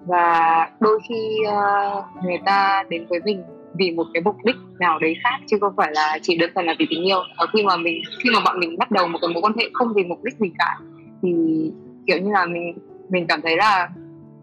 Và 0.06 0.68
đôi 0.80 0.98
khi 1.08 1.38
uh, 1.48 2.24
người 2.24 2.38
ta 2.44 2.84
đến 2.88 3.06
với 3.08 3.20
mình 3.24 3.42
vì 3.74 3.90
một 3.90 4.06
cái 4.14 4.22
mục 4.22 4.36
đích 4.44 4.56
nào 4.78 4.98
đấy 4.98 5.14
khác 5.24 5.40
chứ 5.46 5.56
không 5.60 5.72
phải 5.76 5.92
là 5.94 6.18
chỉ 6.22 6.36
đơn 6.36 6.50
thuần 6.54 6.66
là 6.66 6.74
vì 6.78 6.86
tình 6.90 7.04
yêu. 7.04 7.18
Ở 7.36 7.46
khi 7.52 7.62
mà 7.62 7.76
mình 7.76 8.02
khi 8.22 8.30
mà 8.34 8.40
bọn 8.44 8.60
mình 8.60 8.78
bắt 8.78 8.90
đầu 8.90 9.08
một 9.08 9.18
cái 9.22 9.28
mối 9.28 9.42
quan 9.42 9.52
hệ 9.58 9.64
không 9.72 9.92
vì 9.94 10.04
mục 10.04 10.24
đích 10.24 10.34
gì 10.38 10.50
cả 10.58 10.78
thì 11.22 11.30
kiểu 12.06 12.18
như 12.18 12.30
là 12.32 12.46
mình 12.46 12.78
mình 13.08 13.26
cảm 13.26 13.40
thấy 13.42 13.56
là 13.56 13.88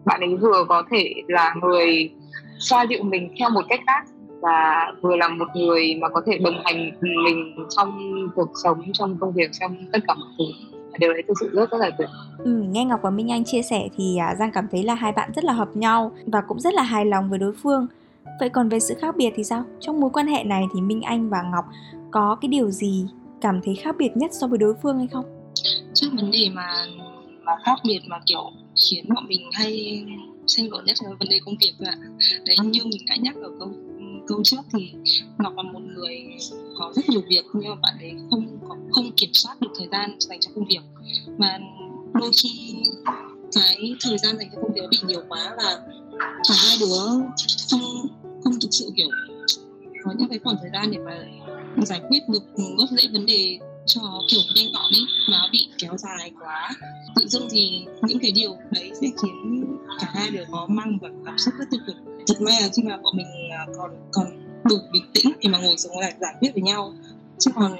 bạn 0.04 0.20
ấy 0.20 0.36
vừa 0.36 0.64
có 0.68 0.82
thể 0.90 1.14
là 1.28 1.54
người 1.62 2.10
xoa 2.58 2.82
dịu 2.82 3.02
mình 3.02 3.28
theo 3.38 3.50
một 3.50 3.64
cách 3.68 3.80
khác 3.86 4.04
và 4.40 4.92
vừa 5.02 5.16
là 5.16 5.28
một 5.28 5.48
người 5.54 5.94
mà 6.00 6.08
có 6.08 6.22
thể 6.26 6.38
đồng 6.38 6.62
hành 6.64 6.90
cùng 7.00 7.24
mình 7.24 7.66
trong 7.76 8.10
cuộc 8.34 8.50
sống 8.64 8.82
trong 8.92 9.16
công 9.20 9.32
việc 9.32 9.50
trong 9.60 9.76
tất 9.92 9.98
cả 10.08 10.14
mọi 10.14 10.28
thứ. 10.38 10.44
Điều 10.98 11.12
đấy 11.12 11.22
thực 11.28 11.34
sự 11.40 11.50
rất 11.52 11.70
rất 11.70 11.78
là 11.78 11.90
tuyệt. 11.98 12.08
Ừ, 12.38 12.64
nghe 12.70 12.84
Ngọc 12.84 13.00
và 13.02 13.10
Minh 13.10 13.30
Anh 13.30 13.44
chia 13.44 13.62
sẻ 13.62 13.88
thì 13.96 14.16
à, 14.16 14.34
Giang 14.38 14.52
cảm 14.52 14.66
thấy 14.72 14.82
là 14.82 14.94
hai 14.94 15.12
bạn 15.12 15.30
rất 15.34 15.44
là 15.44 15.52
hợp 15.52 15.76
nhau 15.76 16.12
và 16.26 16.40
cũng 16.40 16.60
rất 16.60 16.74
là 16.74 16.82
hài 16.82 17.04
lòng 17.04 17.30
với 17.30 17.38
đối 17.38 17.52
phương 17.52 17.86
vậy 18.40 18.48
còn 18.48 18.68
về 18.68 18.80
sự 18.80 18.94
khác 19.00 19.16
biệt 19.16 19.30
thì 19.36 19.44
sao? 19.44 19.64
Trong 19.80 20.00
mối 20.00 20.10
quan 20.10 20.26
hệ 20.26 20.44
này 20.44 20.64
thì 20.74 20.80
Minh 20.80 21.02
Anh 21.02 21.28
và 21.30 21.42
Ngọc 21.42 21.64
có 22.10 22.36
cái 22.40 22.48
điều 22.48 22.70
gì 22.70 23.06
cảm 23.40 23.60
thấy 23.64 23.74
khác 23.74 23.96
biệt 23.98 24.10
nhất 24.14 24.30
so 24.34 24.46
với 24.46 24.58
đối 24.58 24.74
phương 24.82 24.98
hay 24.98 25.06
không? 25.06 25.24
Trước 25.94 26.08
vấn 26.16 26.30
đề 26.30 26.48
mà 26.52 26.86
mà 27.42 27.52
khác 27.64 27.78
biệt 27.84 28.00
mà 28.06 28.20
kiểu 28.26 28.50
khiến 28.76 29.04
bọn 29.14 29.24
mình 29.28 29.50
hay 29.52 30.04
tranh 30.46 30.70
luận 30.70 30.84
nhất 30.84 30.96
là 31.04 31.10
vấn 31.18 31.28
đề 31.28 31.40
công 31.44 31.54
việc 31.60 31.72
ạ. 31.86 31.96
Đấy 32.46 32.56
như 32.64 32.80
mình 32.84 33.06
đã 33.06 33.16
nhắc 33.20 33.34
ở 33.36 33.50
câu 33.58 33.68
câu 34.26 34.42
trước 34.44 34.60
thì 34.72 34.92
ngọc 35.38 35.52
là 35.56 35.62
một 35.62 35.80
người 35.96 36.24
có 36.78 36.92
rất 36.96 37.08
nhiều 37.08 37.22
việc 37.28 37.44
nhưng 37.52 37.70
mà 37.70 37.76
bạn 37.82 37.94
ấy 37.98 38.14
không 38.30 38.58
có, 38.68 38.76
không 38.90 39.12
kiểm 39.16 39.30
soát 39.32 39.60
được 39.60 39.68
thời 39.78 39.88
gian 39.92 40.16
dành 40.18 40.40
cho 40.40 40.50
công 40.54 40.64
việc. 40.68 40.80
Và 41.38 41.58
đôi 42.12 42.30
khi 42.42 42.82
cái 43.54 43.94
thời 44.00 44.18
gian 44.18 44.38
dành 44.38 44.48
cho 44.54 44.62
công 44.62 44.72
việc 44.74 44.82
bị 44.90 44.98
nhiều 45.06 45.22
quá 45.28 45.54
và 45.56 45.78
cả 46.18 46.54
hai 46.56 46.76
đứa 46.80 46.96
không 47.70 48.08
không 48.44 48.60
thực 48.60 48.68
sự, 48.70 48.90
kiểu, 48.96 49.08
có 50.04 50.12
những 50.18 50.28
cái 50.28 50.38
khoảng 50.44 50.56
thời 50.60 50.70
gian 50.72 50.90
để 50.90 50.98
mà 50.98 51.24
giải 51.84 52.00
quyết 52.08 52.28
được 52.28 52.42
gốc 52.78 52.88
rễ 52.90 53.08
vấn 53.12 53.26
đề 53.26 53.58
cho, 53.86 54.00
kiểu, 54.30 54.40
nhanh 54.54 54.72
gọn 54.72 54.92
ấy, 54.92 55.04
mà 55.30 55.48
bị 55.52 55.68
kéo 55.78 55.96
dài 55.96 56.30
quá. 56.40 56.70
Tự 57.14 57.28
dưng 57.28 57.48
thì 57.50 57.84
những 58.02 58.18
cái 58.18 58.32
điều 58.32 58.56
đấy 58.70 58.92
sẽ 59.00 59.08
khiến 59.22 59.64
cả 60.00 60.10
hai 60.14 60.30
đều 60.30 60.44
có 60.50 60.66
mang 60.70 60.98
và 61.02 61.08
cảm 61.26 61.38
xúc 61.38 61.54
rất 61.58 61.64
tiêu 61.70 61.80
cực. 61.86 61.96
Thật 62.28 62.40
may 62.40 62.62
là 62.62 62.68
khi 62.76 62.82
mà 62.82 62.96
bọn 62.96 63.16
mình 63.16 63.26
à, 63.50 63.66
còn 63.78 63.90
còn 64.12 64.26
đủ 64.64 64.76
bình 64.92 65.04
tĩnh 65.14 65.32
thì 65.40 65.48
mà 65.48 65.58
ngồi 65.58 65.78
xuống 65.78 65.98
lại 65.98 66.14
giải 66.20 66.34
quyết 66.40 66.50
với 66.54 66.62
nhau. 66.62 66.94
Chứ 67.38 67.50
còn 67.54 67.76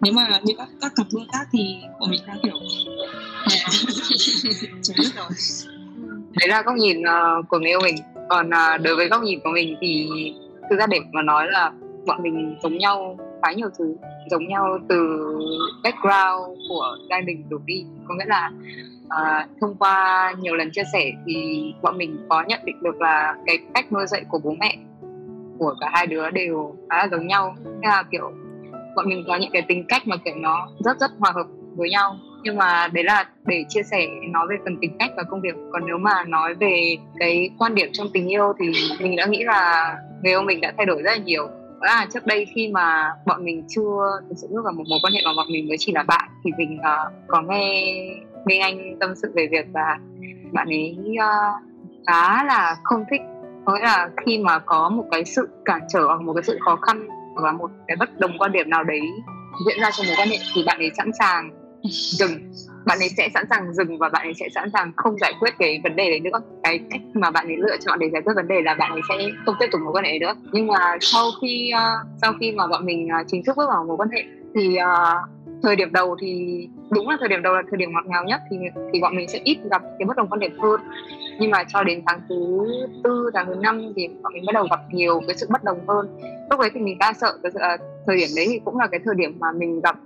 nếu 0.00 0.12
mà 0.12 0.40
như 0.44 0.54
các 0.58 0.68
các 0.80 0.92
cặp 0.96 1.06
đôi 1.12 1.26
khác 1.32 1.48
thì 1.52 1.76
bọn 2.00 2.10
mình 2.10 2.20
đang, 2.26 2.38
kiểu 2.42 2.52
chán 4.82 4.96
rồi 5.16 5.28
đấy 6.40 6.48
là 6.48 6.62
góc 6.62 6.74
nhìn 6.74 7.00
uh, 7.00 7.48
của 7.48 7.58
người 7.58 7.70
yêu 7.70 7.80
mình. 7.82 7.94
Còn 8.28 8.48
uh, 8.48 8.82
đối 8.82 8.96
với 8.96 9.08
góc 9.08 9.22
nhìn 9.22 9.40
của 9.44 9.50
mình 9.50 9.76
thì 9.80 10.08
thực 10.70 10.78
ra 10.78 10.86
để 10.86 11.00
mà 11.12 11.22
nói 11.22 11.46
là 11.50 11.72
bọn 12.06 12.22
mình 12.22 12.56
giống 12.62 12.78
nhau 12.78 13.18
khá 13.42 13.52
nhiều 13.52 13.68
thứ 13.78 13.96
giống 14.30 14.48
nhau 14.48 14.78
từ 14.88 15.28
background 15.82 16.58
của 16.68 16.96
gia 17.10 17.20
đình 17.20 17.48
đổ 17.48 17.58
đi. 17.64 17.84
Có 18.08 18.14
nghĩa 18.14 18.24
là 18.26 18.50
uh, 19.04 19.50
thông 19.60 19.74
qua 19.74 20.34
nhiều 20.40 20.56
lần 20.56 20.70
chia 20.70 20.84
sẻ 20.92 21.12
thì 21.26 21.64
bọn 21.82 21.98
mình 21.98 22.26
có 22.28 22.44
nhận 22.48 22.60
định 22.64 22.82
được 22.82 23.00
là 23.00 23.34
cái 23.46 23.58
cách 23.74 23.92
nuôi 23.92 24.06
dạy 24.06 24.24
của 24.28 24.38
bố 24.44 24.54
mẹ 24.60 24.76
của 25.58 25.74
cả 25.80 25.90
hai 25.92 26.06
đứa 26.06 26.30
đều 26.30 26.76
khá 26.90 26.96
là 26.96 27.08
giống 27.08 27.26
nhau. 27.26 27.56
Thế 27.64 27.88
là 27.88 28.04
kiểu 28.10 28.32
bọn 28.96 29.08
mình 29.08 29.24
có 29.26 29.36
những 29.36 29.50
cái 29.52 29.62
tính 29.62 29.84
cách 29.88 30.02
mà 30.06 30.16
kiểu 30.16 30.34
nó 30.36 30.68
rất 30.84 31.00
rất 31.00 31.10
hòa 31.18 31.32
hợp 31.34 31.46
với 31.76 31.90
nhau 31.90 32.16
nhưng 32.42 32.56
mà 32.56 32.88
đấy 32.92 33.04
là 33.04 33.24
để 33.46 33.64
chia 33.68 33.82
sẻ 33.82 34.06
nói 34.28 34.46
về 34.50 34.56
phần 34.64 34.76
tính 34.80 34.96
cách 34.98 35.10
và 35.16 35.22
công 35.22 35.40
việc. 35.40 35.54
Còn 35.72 35.86
nếu 35.86 35.98
mà 35.98 36.24
nói 36.24 36.54
về 36.54 36.96
cái 37.18 37.50
quan 37.58 37.74
điểm 37.74 37.88
trong 37.92 38.06
tình 38.12 38.28
yêu 38.28 38.52
thì 38.58 38.72
mình 39.00 39.16
đã 39.16 39.26
nghĩ 39.26 39.44
là 39.44 39.94
người 40.22 40.32
yêu 40.32 40.42
mình 40.42 40.60
đã 40.60 40.72
thay 40.76 40.86
đổi 40.86 41.02
rất 41.02 41.10
là 41.10 41.16
nhiều. 41.16 41.48
Là 41.80 42.06
trước 42.14 42.26
đây 42.26 42.46
khi 42.54 42.68
mà 42.68 43.12
bọn 43.26 43.44
mình 43.44 43.64
chưa 43.68 44.20
thực 44.28 44.34
sự 44.36 44.48
bước 44.50 44.60
vào 44.64 44.72
một 44.72 44.84
mối 44.90 44.98
quan 45.02 45.12
hệ 45.12 45.20
mà 45.24 45.30
bọn 45.36 45.46
mình 45.52 45.68
mới 45.68 45.76
chỉ 45.78 45.92
là 45.92 46.02
bạn 46.02 46.28
thì 46.44 46.50
mình 46.58 46.78
uh, 46.78 47.12
có 47.26 47.42
nghe 47.42 47.84
Minh 48.44 48.60
Anh 48.60 48.98
tâm 49.00 49.14
sự 49.22 49.32
về 49.34 49.48
việc 49.50 49.66
là 49.74 49.98
bạn 50.52 50.68
ấy 50.68 50.96
uh, 51.12 51.62
khá 52.06 52.44
là 52.44 52.76
không 52.84 53.04
thích. 53.10 53.20
Có 53.64 53.74
nghĩa 53.74 53.82
là 53.82 54.10
khi 54.26 54.38
mà 54.38 54.58
có 54.58 54.88
một 54.88 55.04
cái 55.10 55.24
sự 55.24 55.48
cản 55.64 55.80
trở 55.92 56.04
hoặc 56.06 56.20
một 56.20 56.32
cái 56.32 56.42
sự 56.42 56.58
khó 56.64 56.76
khăn 56.76 57.08
và 57.42 57.52
một 57.52 57.70
cái 57.86 57.96
bất 57.96 58.20
đồng 58.20 58.38
quan 58.38 58.52
điểm 58.52 58.70
nào 58.70 58.84
đấy 58.84 59.00
diễn 59.66 59.80
ra 59.80 59.90
trong 59.90 60.06
mối 60.06 60.16
quan 60.18 60.28
hệ 60.28 60.36
thì 60.54 60.62
bạn 60.66 60.78
ấy 60.78 60.90
sẵn 60.96 61.10
sàng 61.18 61.50
dừng. 61.84 62.30
Bạn 62.86 62.98
ấy 62.98 63.08
sẽ 63.08 63.28
sẵn 63.34 63.44
sàng 63.50 63.74
dừng 63.74 63.98
và 63.98 64.08
bạn 64.08 64.26
ấy 64.26 64.34
sẽ 64.34 64.48
sẵn 64.54 64.70
sàng 64.72 64.92
không 64.96 65.18
giải 65.18 65.32
quyết 65.40 65.54
cái 65.58 65.80
vấn 65.84 65.96
đề 65.96 66.10
đấy 66.10 66.20
nữa. 66.20 66.40
Cái 66.62 66.80
cách 66.90 67.00
mà 67.14 67.30
bạn 67.30 67.46
ấy 67.46 67.56
lựa 67.56 67.76
chọn 67.86 67.98
để 67.98 68.10
giải 68.12 68.22
quyết 68.22 68.32
vấn 68.36 68.48
đề 68.48 68.62
là 68.64 68.74
bạn 68.74 68.92
ấy 68.92 69.00
sẽ 69.08 69.28
không 69.46 69.54
tiếp 69.60 69.66
tục 69.72 69.80
mối 69.84 69.92
quan 69.92 70.04
hệ 70.04 70.18
nữa. 70.18 70.34
Nhưng 70.52 70.66
mà 70.66 70.96
sau 71.00 71.24
khi 71.42 71.70
uh, 71.74 72.06
sau 72.22 72.32
khi 72.40 72.52
mà 72.52 72.66
bọn 72.66 72.86
mình 72.86 73.08
uh, 73.20 73.26
chính 73.28 73.44
thức 73.44 73.56
bước 73.56 73.68
vào 73.68 73.84
mối 73.84 73.96
quan 73.96 74.08
hệ 74.10 74.24
thì 74.54 74.78
uh, 74.78 75.30
thời 75.62 75.76
điểm 75.76 75.92
đầu 75.92 76.16
thì 76.20 76.68
đúng 76.90 77.08
là 77.08 77.16
thời 77.20 77.28
điểm 77.28 77.42
đầu 77.42 77.54
là 77.54 77.62
thời 77.70 77.78
điểm 77.78 77.92
ngọt 77.92 78.06
ngào 78.06 78.24
nhất 78.24 78.40
thì 78.50 78.56
thì 78.92 79.00
bọn 79.00 79.16
mình 79.16 79.28
sẽ 79.28 79.40
ít 79.44 79.58
gặp 79.70 79.82
cái 79.98 80.06
bất 80.06 80.16
đồng 80.16 80.28
quan 80.28 80.40
điểm 80.40 80.58
hơn. 80.58 80.80
Nhưng 81.40 81.50
mà 81.50 81.64
cho 81.64 81.82
đến 81.82 82.02
tháng 82.06 82.20
thứ 82.28 82.66
tư 83.04 83.30
tháng 83.34 83.46
thứ 83.46 83.54
năm 83.54 83.92
thì 83.96 84.08
bọn 84.22 84.32
mình 84.32 84.44
bắt 84.46 84.52
đầu 84.54 84.66
gặp 84.70 84.80
nhiều 84.92 85.20
cái 85.26 85.36
sự 85.36 85.46
bất 85.50 85.64
đồng 85.64 85.78
hơn. 85.88 86.18
Lúc 86.50 86.60
đấy 86.60 86.70
thì 86.74 86.80
mình 86.80 86.98
đang 86.98 87.14
sợ 87.14 87.38
cái 87.42 87.52
uh, 87.74 87.80
thời 88.06 88.16
điểm 88.16 88.28
đấy 88.36 88.46
thì 88.48 88.60
cũng 88.64 88.78
là 88.78 88.86
cái 88.86 89.00
thời 89.04 89.14
điểm 89.14 89.36
mà 89.38 89.52
mình 89.52 89.80
gặp 89.80 89.96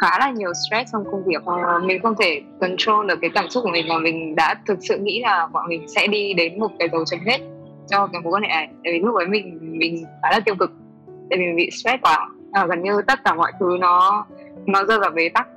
khá 0.00 0.18
là 0.18 0.30
nhiều 0.30 0.52
stress 0.54 0.92
trong 0.92 1.04
công 1.04 1.24
việc. 1.26 1.42
Uh, 1.42 1.84
mình 1.84 2.02
không 2.02 2.14
thể 2.20 2.42
control 2.60 3.06
được 3.06 3.18
cái 3.20 3.30
cảm 3.34 3.50
xúc 3.50 3.64
của 3.64 3.70
mình 3.70 3.88
mà 3.88 3.98
mình 3.98 4.36
đã 4.36 4.54
thực 4.66 4.78
sự 4.80 4.98
nghĩ 4.98 5.20
là 5.20 5.46
bọn 5.52 5.68
mình 5.68 5.88
sẽ 5.88 6.06
đi 6.06 6.32
đến 6.34 6.60
một 6.60 6.70
cái 6.78 6.88
dấu 6.92 7.04
chấm 7.04 7.20
hết 7.26 7.38
cho 7.90 8.06
cái 8.06 8.20
mối 8.20 8.32
quan 8.32 8.42
hệ 8.42 8.48
này. 8.48 8.68
Tại 8.84 8.92
vì 8.92 8.98
lúc 8.98 9.14
ấy 9.14 9.26
mình 9.26 9.58
mình 9.60 10.04
khá 10.22 10.28
là 10.32 10.40
tiêu 10.40 10.54
cực 10.54 10.70
tại 11.30 11.38
vì 11.38 11.44
mình 11.46 11.56
bị 11.56 11.70
stress 11.70 12.02
quá. 12.02 12.28
À, 12.52 12.66
gần 12.66 12.82
như 12.82 13.00
tất 13.06 13.24
cả 13.24 13.34
mọi 13.34 13.52
thứ 13.60 13.76
nó 13.80 14.26
nó 14.66 14.84
rơi 14.84 14.98
vào 14.98 15.10
bế 15.10 15.28
tắc. 15.28 15.48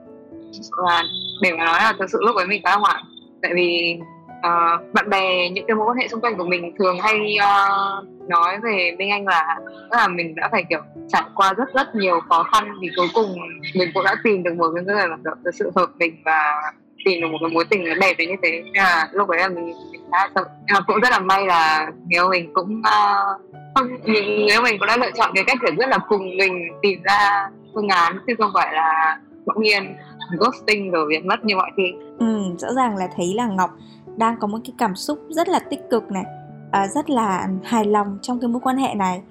Và 0.78 1.02
để 1.42 1.52
mà 1.52 1.66
nói 1.66 1.80
là 1.80 1.94
thực 2.00 2.10
sự 2.10 2.20
lúc 2.22 2.36
ấy 2.36 2.48
mình 2.48 2.62
khá 2.64 2.70
là 2.70 2.76
hoảng 2.76 3.04
tại 3.42 3.52
vì 3.56 4.00
uh, 4.48 4.94
bạn 4.94 5.10
bè 5.10 5.50
những 5.50 5.66
cái 5.68 5.76
mối 5.76 5.86
quan 5.90 5.98
hệ 5.98 6.08
xung 6.08 6.22
quanh 6.22 6.38
của 6.38 6.46
mình 6.46 6.76
thường 6.80 7.00
hay 7.00 7.38
uh, 7.38 8.30
nói 8.30 8.60
về 8.64 8.96
bên 9.00 9.10
anh 9.10 9.28
là 9.28 9.60
tức 9.92 9.98
là 9.98 10.08
mình 10.08 10.36
đã 10.36 10.50
phải 10.52 10.64
kiểu 10.70 10.80
trải 11.08 11.24
qua 11.36 11.54
rất 11.54 11.74
rất 11.74 11.96
nhiều 11.96 12.20
khó 12.30 12.44
khăn 12.44 12.78
thì 12.82 12.88
cuối 12.96 13.08
cùng 13.14 13.36
mình 13.76 13.90
cũng 13.94 14.04
đã 14.04 14.16
tìm 14.24 14.44
được 14.44 14.54
một 14.58 14.68
cái 14.76 14.84
người 14.84 15.08
mà 15.08 15.32
thực 15.46 15.56
sự 15.56 15.72
hợp 15.76 15.90
mình 16.00 16.22
và 16.26 16.62
tìm 17.06 17.22
được 17.22 17.28
một 17.28 17.38
cái 17.42 17.50
mối 17.50 17.66
tình 17.70 17.84
nó 17.84 17.96
đẹp 17.96 18.14
đến 18.18 18.30
như 18.30 18.36
thế. 18.44 18.62
Nên 18.64 18.84
là 18.84 19.10
lúc 19.12 19.30
đấy 19.30 19.40
là 19.40 19.48
mình, 19.48 19.74
mình 19.92 20.02
đã 20.12 20.30
sợ. 20.36 20.44
Nhưng 20.48 20.74
mà 20.74 20.80
cũng 20.88 21.00
rất 21.00 21.10
là 21.12 21.20
may 21.20 21.46
là 21.46 21.92
người 22.10 22.30
mình 22.30 22.54
cũng 22.54 22.82
uh, 22.82 23.42
không 23.76 23.88
người 24.06 24.62
mình 24.64 24.80
cũng 24.80 24.88
đã 24.88 24.98
lựa 24.98 25.12
chọn 25.12 25.32
cái 25.36 25.44
cách 25.48 25.58
để 25.62 25.72
rất 25.78 25.90
là 25.90 25.98
cùng 25.98 26.38
mình 26.38 26.68
tìm 26.82 27.00
ra 27.04 27.50
phương 27.74 27.88
án 27.88 28.18
chứ 28.28 28.34
không 28.38 28.52
phải 28.54 28.74
là 28.74 29.18
bỗng 29.46 29.64
nhiên 29.64 29.96
ghosting 30.40 30.92
rồi 30.92 31.06
biến 31.10 31.28
mất 31.28 31.46
như 31.46 31.56
mọi 31.56 31.72
khi 31.78 31.84
ừ 32.20 32.42
rõ 32.60 32.68
ràng 32.76 32.98
là 32.98 33.08
thấy 33.18 33.34
là 33.36 33.48
ngọc 33.48 33.70
đang 34.18 34.40
có 34.40 34.48
một 34.48 34.58
cái 34.64 34.74
cảm 34.78 34.96
xúc 34.96 35.20
rất 35.30 35.50
là 35.50 35.60
tích 35.60 35.90
cực 35.90 36.12
này 36.12 36.26
à, 36.72 36.88
rất 36.88 37.10
là 37.10 37.50
hài 37.64 37.86
lòng 37.86 38.18
trong 38.22 38.40
cái 38.40 38.48
mối 38.48 38.62
quan 38.64 38.78
hệ 38.78 38.94
này. 38.94 39.22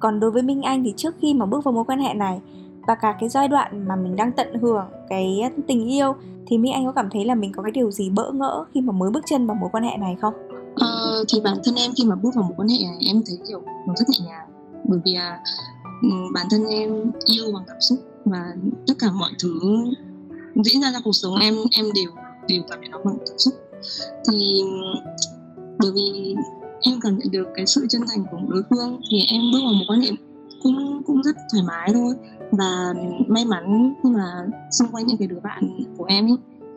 Còn 0.00 0.20
đối 0.20 0.30
với 0.30 0.42
minh 0.42 0.62
anh 0.62 0.84
thì 0.84 0.94
trước 0.96 1.14
khi 1.20 1.34
mà 1.34 1.46
bước 1.46 1.64
vào 1.64 1.72
mối 1.72 1.84
quan 1.84 1.98
hệ 1.98 2.14
này 2.14 2.40
và 2.86 2.94
cả 2.94 3.16
cái 3.20 3.28
giai 3.28 3.48
đoạn 3.48 3.88
mà 3.88 3.96
mình 3.96 4.16
đang 4.16 4.32
tận 4.32 4.54
hưởng 4.60 4.84
cái 5.08 5.50
tình 5.66 5.90
yêu 5.92 6.14
thì 6.46 6.58
minh 6.58 6.72
anh 6.72 6.86
có 6.86 6.92
cảm 6.92 7.10
thấy 7.10 7.24
là 7.24 7.34
mình 7.34 7.52
có 7.52 7.62
cái 7.62 7.72
điều 7.72 7.90
gì 7.90 8.10
bỡ 8.10 8.30
ngỡ 8.30 8.64
khi 8.74 8.80
mà 8.80 8.92
mới 8.92 9.10
bước 9.10 9.24
chân 9.26 9.46
vào 9.46 9.56
mối 9.60 9.70
quan 9.72 9.84
hệ 9.84 9.96
này 9.96 10.16
không? 10.20 10.34
Ờ, 10.76 11.24
thì 11.28 11.40
bản 11.40 11.56
thân 11.64 11.74
em 11.74 11.90
khi 11.96 12.04
mà 12.04 12.16
bước 12.16 12.30
vào 12.34 12.44
mối 12.44 12.54
quan 12.56 12.68
hệ 12.68 12.78
này 12.84 12.96
em 13.06 13.22
thấy 13.26 13.38
kiểu 13.48 13.62
nó 13.86 13.94
rất 13.96 14.08
nhẹ 14.08 14.26
nhàng. 14.26 14.48
Bởi 14.84 15.00
vì 15.04 15.14
à, 15.14 15.40
bản 16.34 16.46
thân 16.50 16.64
em 16.66 17.10
yêu 17.26 17.44
bằng 17.54 17.64
cảm 17.66 17.80
xúc 17.80 17.98
và 18.24 18.54
tất 18.86 18.94
cả 18.98 19.06
mọi 19.10 19.30
thứ 19.42 19.60
diễn 20.64 20.82
ra 20.82 20.90
trong 20.92 21.02
cuộc 21.04 21.12
sống 21.12 21.36
em 21.40 21.54
em 21.70 21.86
đều 21.94 22.10
đều 22.48 22.62
cảm 22.70 22.80
nhận 22.80 22.90
nó 22.90 22.98
bằng 23.04 23.18
cảm 23.26 23.38
xúc 23.38 23.54
thì, 24.30 24.62
bởi 25.78 25.90
vì 25.94 26.34
em 26.80 27.00
cảm 27.02 27.18
nhận 27.18 27.30
được 27.30 27.48
cái 27.54 27.66
sự 27.66 27.86
chân 27.88 28.02
thành 28.08 28.24
của 28.30 28.38
đối 28.48 28.62
phương 28.70 29.00
thì 29.10 29.24
em 29.28 29.40
bước 29.52 29.58
vào 29.64 29.72
một 29.72 29.84
quan 29.88 30.00
hệ 30.00 30.10
cũng 30.62 31.02
cũng 31.06 31.22
rất 31.22 31.36
thoải 31.52 31.64
mái 31.66 31.90
thôi. 31.92 32.14
Và 32.52 32.94
may 33.28 33.44
mắn 33.44 33.94
khi 34.02 34.10
mà 34.10 34.46
xung 34.70 34.88
quanh 34.88 35.06
những 35.06 35.16
cái 35.16 35.28
đứa 35.28 35.40
bạn 35.40 35.84
của 35.96 36.04
em 36.04 36.26
ấy 36.30 36.36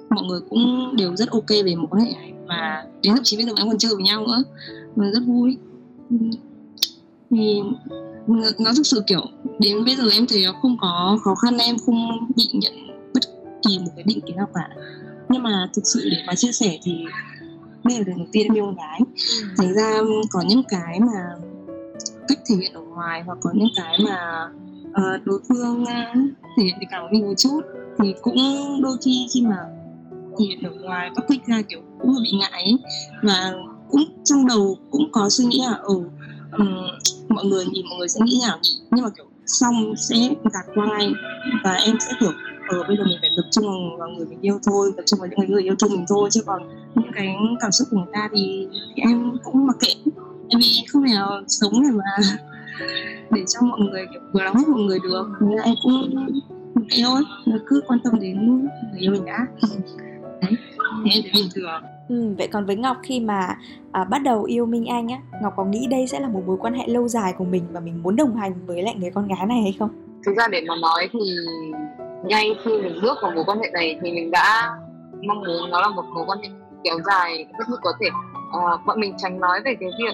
mọi 0.10 0.24
người 0.24 0.40
cũng 0.50 0.96
đều 0.98 1.16
rất 1.16 1.32
ok 1.32 1.50
về 1.50 1.76
mối 1.76 1.88
quan 1.90 2.06
hệ 2.06 2.14
này. 2.14 2.34
Và 2.48 2.86
đến 3.02 3.14
thậm 3.14 3.24
chí 3.24 3.38
bây 3.38 3.46
giờ 3.46 3.52
em 3.58 3.68
còn 3.68 3.78
chơi 3.78 3.96
với 3.96 4.04
nhau 4.04 4.28
nữa, 4.28 4.44
và 4.96 5.06
rất 5.12 5.24
vui. 5.28 5.58
Thì 7.30 7.62
nó 8.60 8.74
thực 8.76 8.86
sự 8.86 9.04
kiểu, 9.08 9.22
đến 9.60 9.86
bây 9.86 9.96
giờ 9.96 10.04
em 10.12 10.26
thấy 10.28 10.44
nó 10.46 10.54
không 10.62 10.78
có 10.82 11.20
khó 11.24 11.36
khăn, 11.36 11.58
em 11.58 11.76
không 11.86 12.28
bị 12.36 12.50
nhận 12.54 12.74
bất 13.14 13.24
kỳ 13.68 13.80
một 13.80 13.92
cái 13.96 14.04
định 14.08 14.22
kiến 14.22 14.36
nào 14.38 14.48
cả 14.54 14.70
nhưng 15.30 15.44
mà 15.44 15.70
thực 15.74 15.82
sự 15.86 16.10
để 16.12 16.18
mà 16.28 16.36
chia 16.36 16.52
sẻ 16.52 16.80
thì 16.84 17.06
đây 17.84 17.98
là 17.98 18.04
lần 18.08 18.18
đầu 18.18 18.28
tiên 18.32 18.48
em 18.48 18.56
yêu 18.56 18.76
gái. 18.78 19.00
Thành 19.58 19.74
ra 19.74 19.94
có 20.32 20.44
những 20.48 20.64
cái 20.70 21.00
mà 21.00 21.36
cách 22.28 22.40
thể 22.50 22.56
hiện 22.56 22.74
ở 22.74 22.82
ngoài 22.82 23.24
hoặc 23.26 23.38
có 23.42 23.52
những 23.54 23.70
cái 23.76 23.98
mà 24.06 24.50
uh, 24.90 25.26
đối 25.26 25.40
phương 25.50 25.84
uh, 25.84 25.90
thể 26.58 26.64
hiện 26.64 26.76
tình 26.80 26.90
cảm 26.92 27.02
của 27.02 27.10
mình 27.12 27.28
một 27.28 27.34
chút 27.38 27.62
thì 28.00 28.14
cũng 28.22 28.38
đôi 28.82 28.98
khi 29.06 29.28
khi 29.34 29.42
mà 29.42 29.58
thể 30.40 30.46
hiện 30.46 30.64
ở 30.64 30.72
ngoài 30.84 31.10
các 31.16 31.26
kích 31.30 31.46
ra 31.48 31.62
kiểu 31.70 31.82
cũng 32.02 32.16
bị 32.24 32.32
ngại 32.40 32.52
ấy. 32.52 32.78
và 33.24 33.54
cũng 33.90 34.04
trong 34.24 34.48
đầu 34.48 34.78
cũng 34.92 35.12
có 35.12 35.30
suy 35.30 35.46
nghĩ 35.46 35.62
là 35.66 35.74
ở 35.74 35.94
ừ, 35.94 36.04
um, 36.58 36.68
mọi 37.30 37.46
người 37.46 37.66
nhìn 37.66 37.86
mọi 37.90 37.98
người 38.00 38.08
sẽ 38.08 38.20
nghĩ 38.24 38.40
nào 38.48 38.60
nhỉ 38.62 38.80
nhưng 38.92 39.04
mà 39.04 39.10
kiểu 39.10 39.26
xong 39.46 39.94
sẽ 39.98 40.16
gạt 40.44 40.66
qua 40.76 40.86
ngay 40.86 41.12
và 41.64 41.74
em 41.74 41.98
sẽ 42.00 42.12
kiểu 42.20 42.32
ờ, 42.68 42.84
bây 42.88 42.98
giờ 42.98 43.04
mình 43.04 43.18
phải 43.22 43.30
tập 43.38 43.46
trung 43.52 43.98
vào 43.98 44.10
người 44.10 44.26
mình 44.26 44.42
yêu 44.42 44.60
thôi 44.66 44.92
tập 44.98 45.04
trung 45.06 45.20
vào 45.20 45.30
những 45.30 45.52
người 45.52 45.64
yêu 45.64 45.76
thương 45.80 45.92
mình 45.92 46.06
thôi 46.10 46.30
chứ 46.32 46.42
còn 46.46 46.62
những 46.96 47.12
cái 47.16 47.36
cảm 47.60 47.72
xúc 47.72 47.88
của 47.92 47.98
người 47.98 48.14
ta 48.14 48.30
thì, 48.34 48.68
thì 48.96 49.02
em 49.02 49.38
cũng 49.44 49.68
mặc 49.68 49.76
kệ. 49.80 50.12
Em 50.50 50.60
vì 50.60 50.86
không 50.88 51.04
thể 51.04 51.14
nào 51.14 51.42
sống 51.48 51.74
để 51.84 51.90
mà 51.94 52.38
để 53.32 53.44
cho 53.48 53.62
mọi 53.62 53.80
người 53.80 54.06
kiểu 54.12 54.22
vừa 54.34 54.44
lòng 54.44 54.56
hết 54.56 54.68
mọi 54.68 54.82
người 54.82 55.00
được. 55.04 55.28
Nên 55.42 55.60
em 55.60 55.76
cũng 55.84 56.28
kệ 56.90 57.02
thôi 57.04 57.22
cứ 57.68 57.82
quan 57.88 58.00
tâm 58.04 58.20
đến 58.20 58.68
người 58.92 59.00
yêu 59.00 59.12
mình 59.12 59.26
đã. 59.26 59.48
Đấy 60.42 60.52
thì 61.04 61.12
em 61.12 61.24
thấy 61.24 61.32
bình 61.34 61.50
thường. 61.56 61.84
Ừ, 62.10 62.34
vậy 62.38 62.48
còn 62.48 62.66
với 62.66 62.76
Ngọc 62.76 62.98
khi 63.04 63.20
mà 63.20 63.58
à, 63.92 64.04
bắt 64.04 64.22
đầu 64.24 64.44
yêu 64.44 64.66
Minh 64.66 64.86
Anh 64.86 65.08
á, 65.08 65.18
Ngọc 65.42 65.54
có 65.58 65.66
nghĩ 65.66 65.88
đây 65.90 66.08
sẽ 66.08 66.20
là 66.20 66.28
một 66.28 66.44
mối 66.48 66.58
quan 66.60 66.74
hệ 66.74 66.88
lâu 66.88 67.08
dài 67.08 67.34
của 67.38 67.46
mình 67.46 67.64
và 67.72 67.80
mình 67.80 68.04
muốn 68.04 68.16
đồng 68.16 68.36
hành 68.36 68.54
với 68.66 68.84
lại 68.84 68.96
người 69.00 69.12
con 69.12 69.28
gái 69.28 69.46
này 69.48 69.62
hay 69.62 69.76
không? 69.80 69.90
Thực 70.26 70.38
ra 70.38 70.48
để 70.48 70.62
mà 70.68 70.76
nói 70.82 71.10
thì 71.14 71.20
ngay 72.28 72.56
khi 72.64 72.72
mình 72.82 73.00
bước 73.02 73.18
vào 73.22 73.32
mối 73.36 73.44
quan 73.48 73.60
hệ 73.60 73.70
này 73.74 74.00
thì 74.02 74.12
mình 74.12 74.32
đã 74.32 74.78
mong 75.28 75.44
muốn 75.44 75.70
nó 75.70 75.82
là 75.82 75.88
một 75.88 76.04
mối 76.14 76.24
quan 76.28 76.40
hệ 76.40 76.50
kéo 76.84 77.00
dài 77.06 77.46
rất 77.58 77.70
mức 77.70 77.78
có 77.82 77.94
thể. 78.00 78.10
À, 78.52 78.60
bọn 78.86 79.00
mình 79.00 79.14
tránh 79.18 79.40
nói 79.40 79.60
về 79.66 79.76
cái 79.80 79.90
việc 80.00 80.14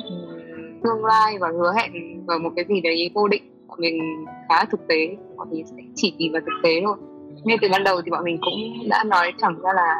tương 0.83 1.05
lai 1.05 1.37
và 1.39 1.47
hứa 1.47 1.73
hẹn 1.77 1.91
và 2.25 2.37
một 2.37 2.49
cái 2.55 2.65
gì 2.69 2.81
đấy 2.81 3.11
vô 3.13 3.27
định. 3.27 3.43
Bọn 3.67 3.79
mình 3.81 4.25
khá 4.49 4.65
thực 4.65 4.87
tế 4.87 5.15
bọn 5.37 5.49
mình 5.51 5.65
sẽ 5.67 5.75
chỉ 5.95 6.13
nhìn 6.17 6.31
vào 6.31 6.41
thực 6.41 6.59
tế 6.63 6.81
thôi. 6.85 6.97
Ngay 7.43 7.57
từ 7.61 7.67
ban 7.71 7.83
đầu 7.83 8.01
thì 8.01 8.11
bọn 8.11 8.23
mình 8.23 8.37
cũng 8.41 8.89
đã 8.89 9.03
nói 9.03 9.33
thẳng 9.39 9.61
ra 9.61 9.73
là 9.73 9.95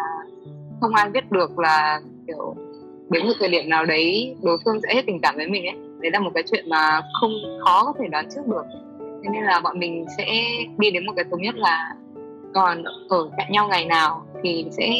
không 0.81 0.95
ai 0.95 1.09
biết 1.09 1.31
được 1.31 1.59
là 1.59 2.01
kiểu 2.27 2.55
đến 3.09 3.27
một 3.27 3.33
thời 3.39 3.49
điểm 3.49 3.69
nào 3.69 3.85
đấy 3.85 4.35
đối 4.43 4.57
phương 4.65 4.81
sẽ 4.83 4.95
hết 4.95 5.01
tình 5.07 5.21
cảm 5.21 5.35
với 5.35 5.47
mình 5.47 5.65
ấy. 5.65 5.75
Đấy 5.99 6.11
là 6.11 6.19
một 6.19 6.31
cái 6.33 6.43
chuyện 6.51 6.69
mà 6.69 7.01
không 7.21 7.31
khó 7.65 7.83
có 7.85 7.93
thể 7.99 8.07
đoán 8.07 8.27
trước 8.35 8.41
được 8.47 8.63
thế 9.23 9.29
nên 9.33 9.43
là 9.43 9.59
bọn 9.63 9.79
mình 9.79 10.05
sẽ 10.17 10.25
đi 10.77 10.91
đến 10.91 11.05
một 11.05 11.13
cái 11.15 11.25
thống 11.31 11.41
nhất 11.41 11.55
là 11.55 11.95
còn 12.53 12.83
ở 13.09 13.29
cạnh 13.37 13.51
nhau 13.51 13.67
ngày 13.67 13.85
nào 13.85 14.25
thì 14.43 14.65
sẽ 14.71 14.93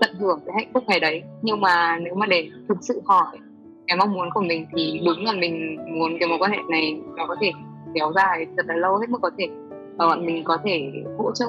tận 0.00 0.14
hưởng 0.18 0.40
cái 0.46 0.54
hạnh 0.56 0.70
phúc 0.74 0.84
ngày 0.86 1.00
đấy. 1.00 1.22
Nhưng 1.42 1.60
mà 1.60 1.98
nếu 1.98 2.14
mà 2.14 2.26
để 2.26 2.48
thực 2.68 2.78
sự 2.80 3.02
hỏi 3.04 3.38
cái 3.86 3.96
mong 3.96 4.12
muốn 4.12 4.28
của 4.34 4.40
mình 4.40 4.66
thì 4.76 5.00
đúng 5.06 5.24
là 5.24 5.32
mình 5.32 5.76
muốn 5.98 6.16
cái 6.20 6.28
mối 6.28 6.38
quan 6.38 6.50
hệ 6.50 6.58
này 6.68 7.00
nó 7.16 7.26
có 7.26 7.36
thể 7.40 7.52
kéo 7.94 8.12
dài 8.14 8.46
thật 8.56 8.66
là 8.66 8.74
lâu 8.74 8.96
hết 8.96 9.10
mức 9.10 9.18
có 9.22 9.30
thể. 9.38 9.48
Và 9.96 10.06
bọn 10.06 10.26
mình 10.26 10.44
có 10.44 10.58
thể 10.64 10.92
hỗ 11.18 11.32
trợ. 11.34 11.48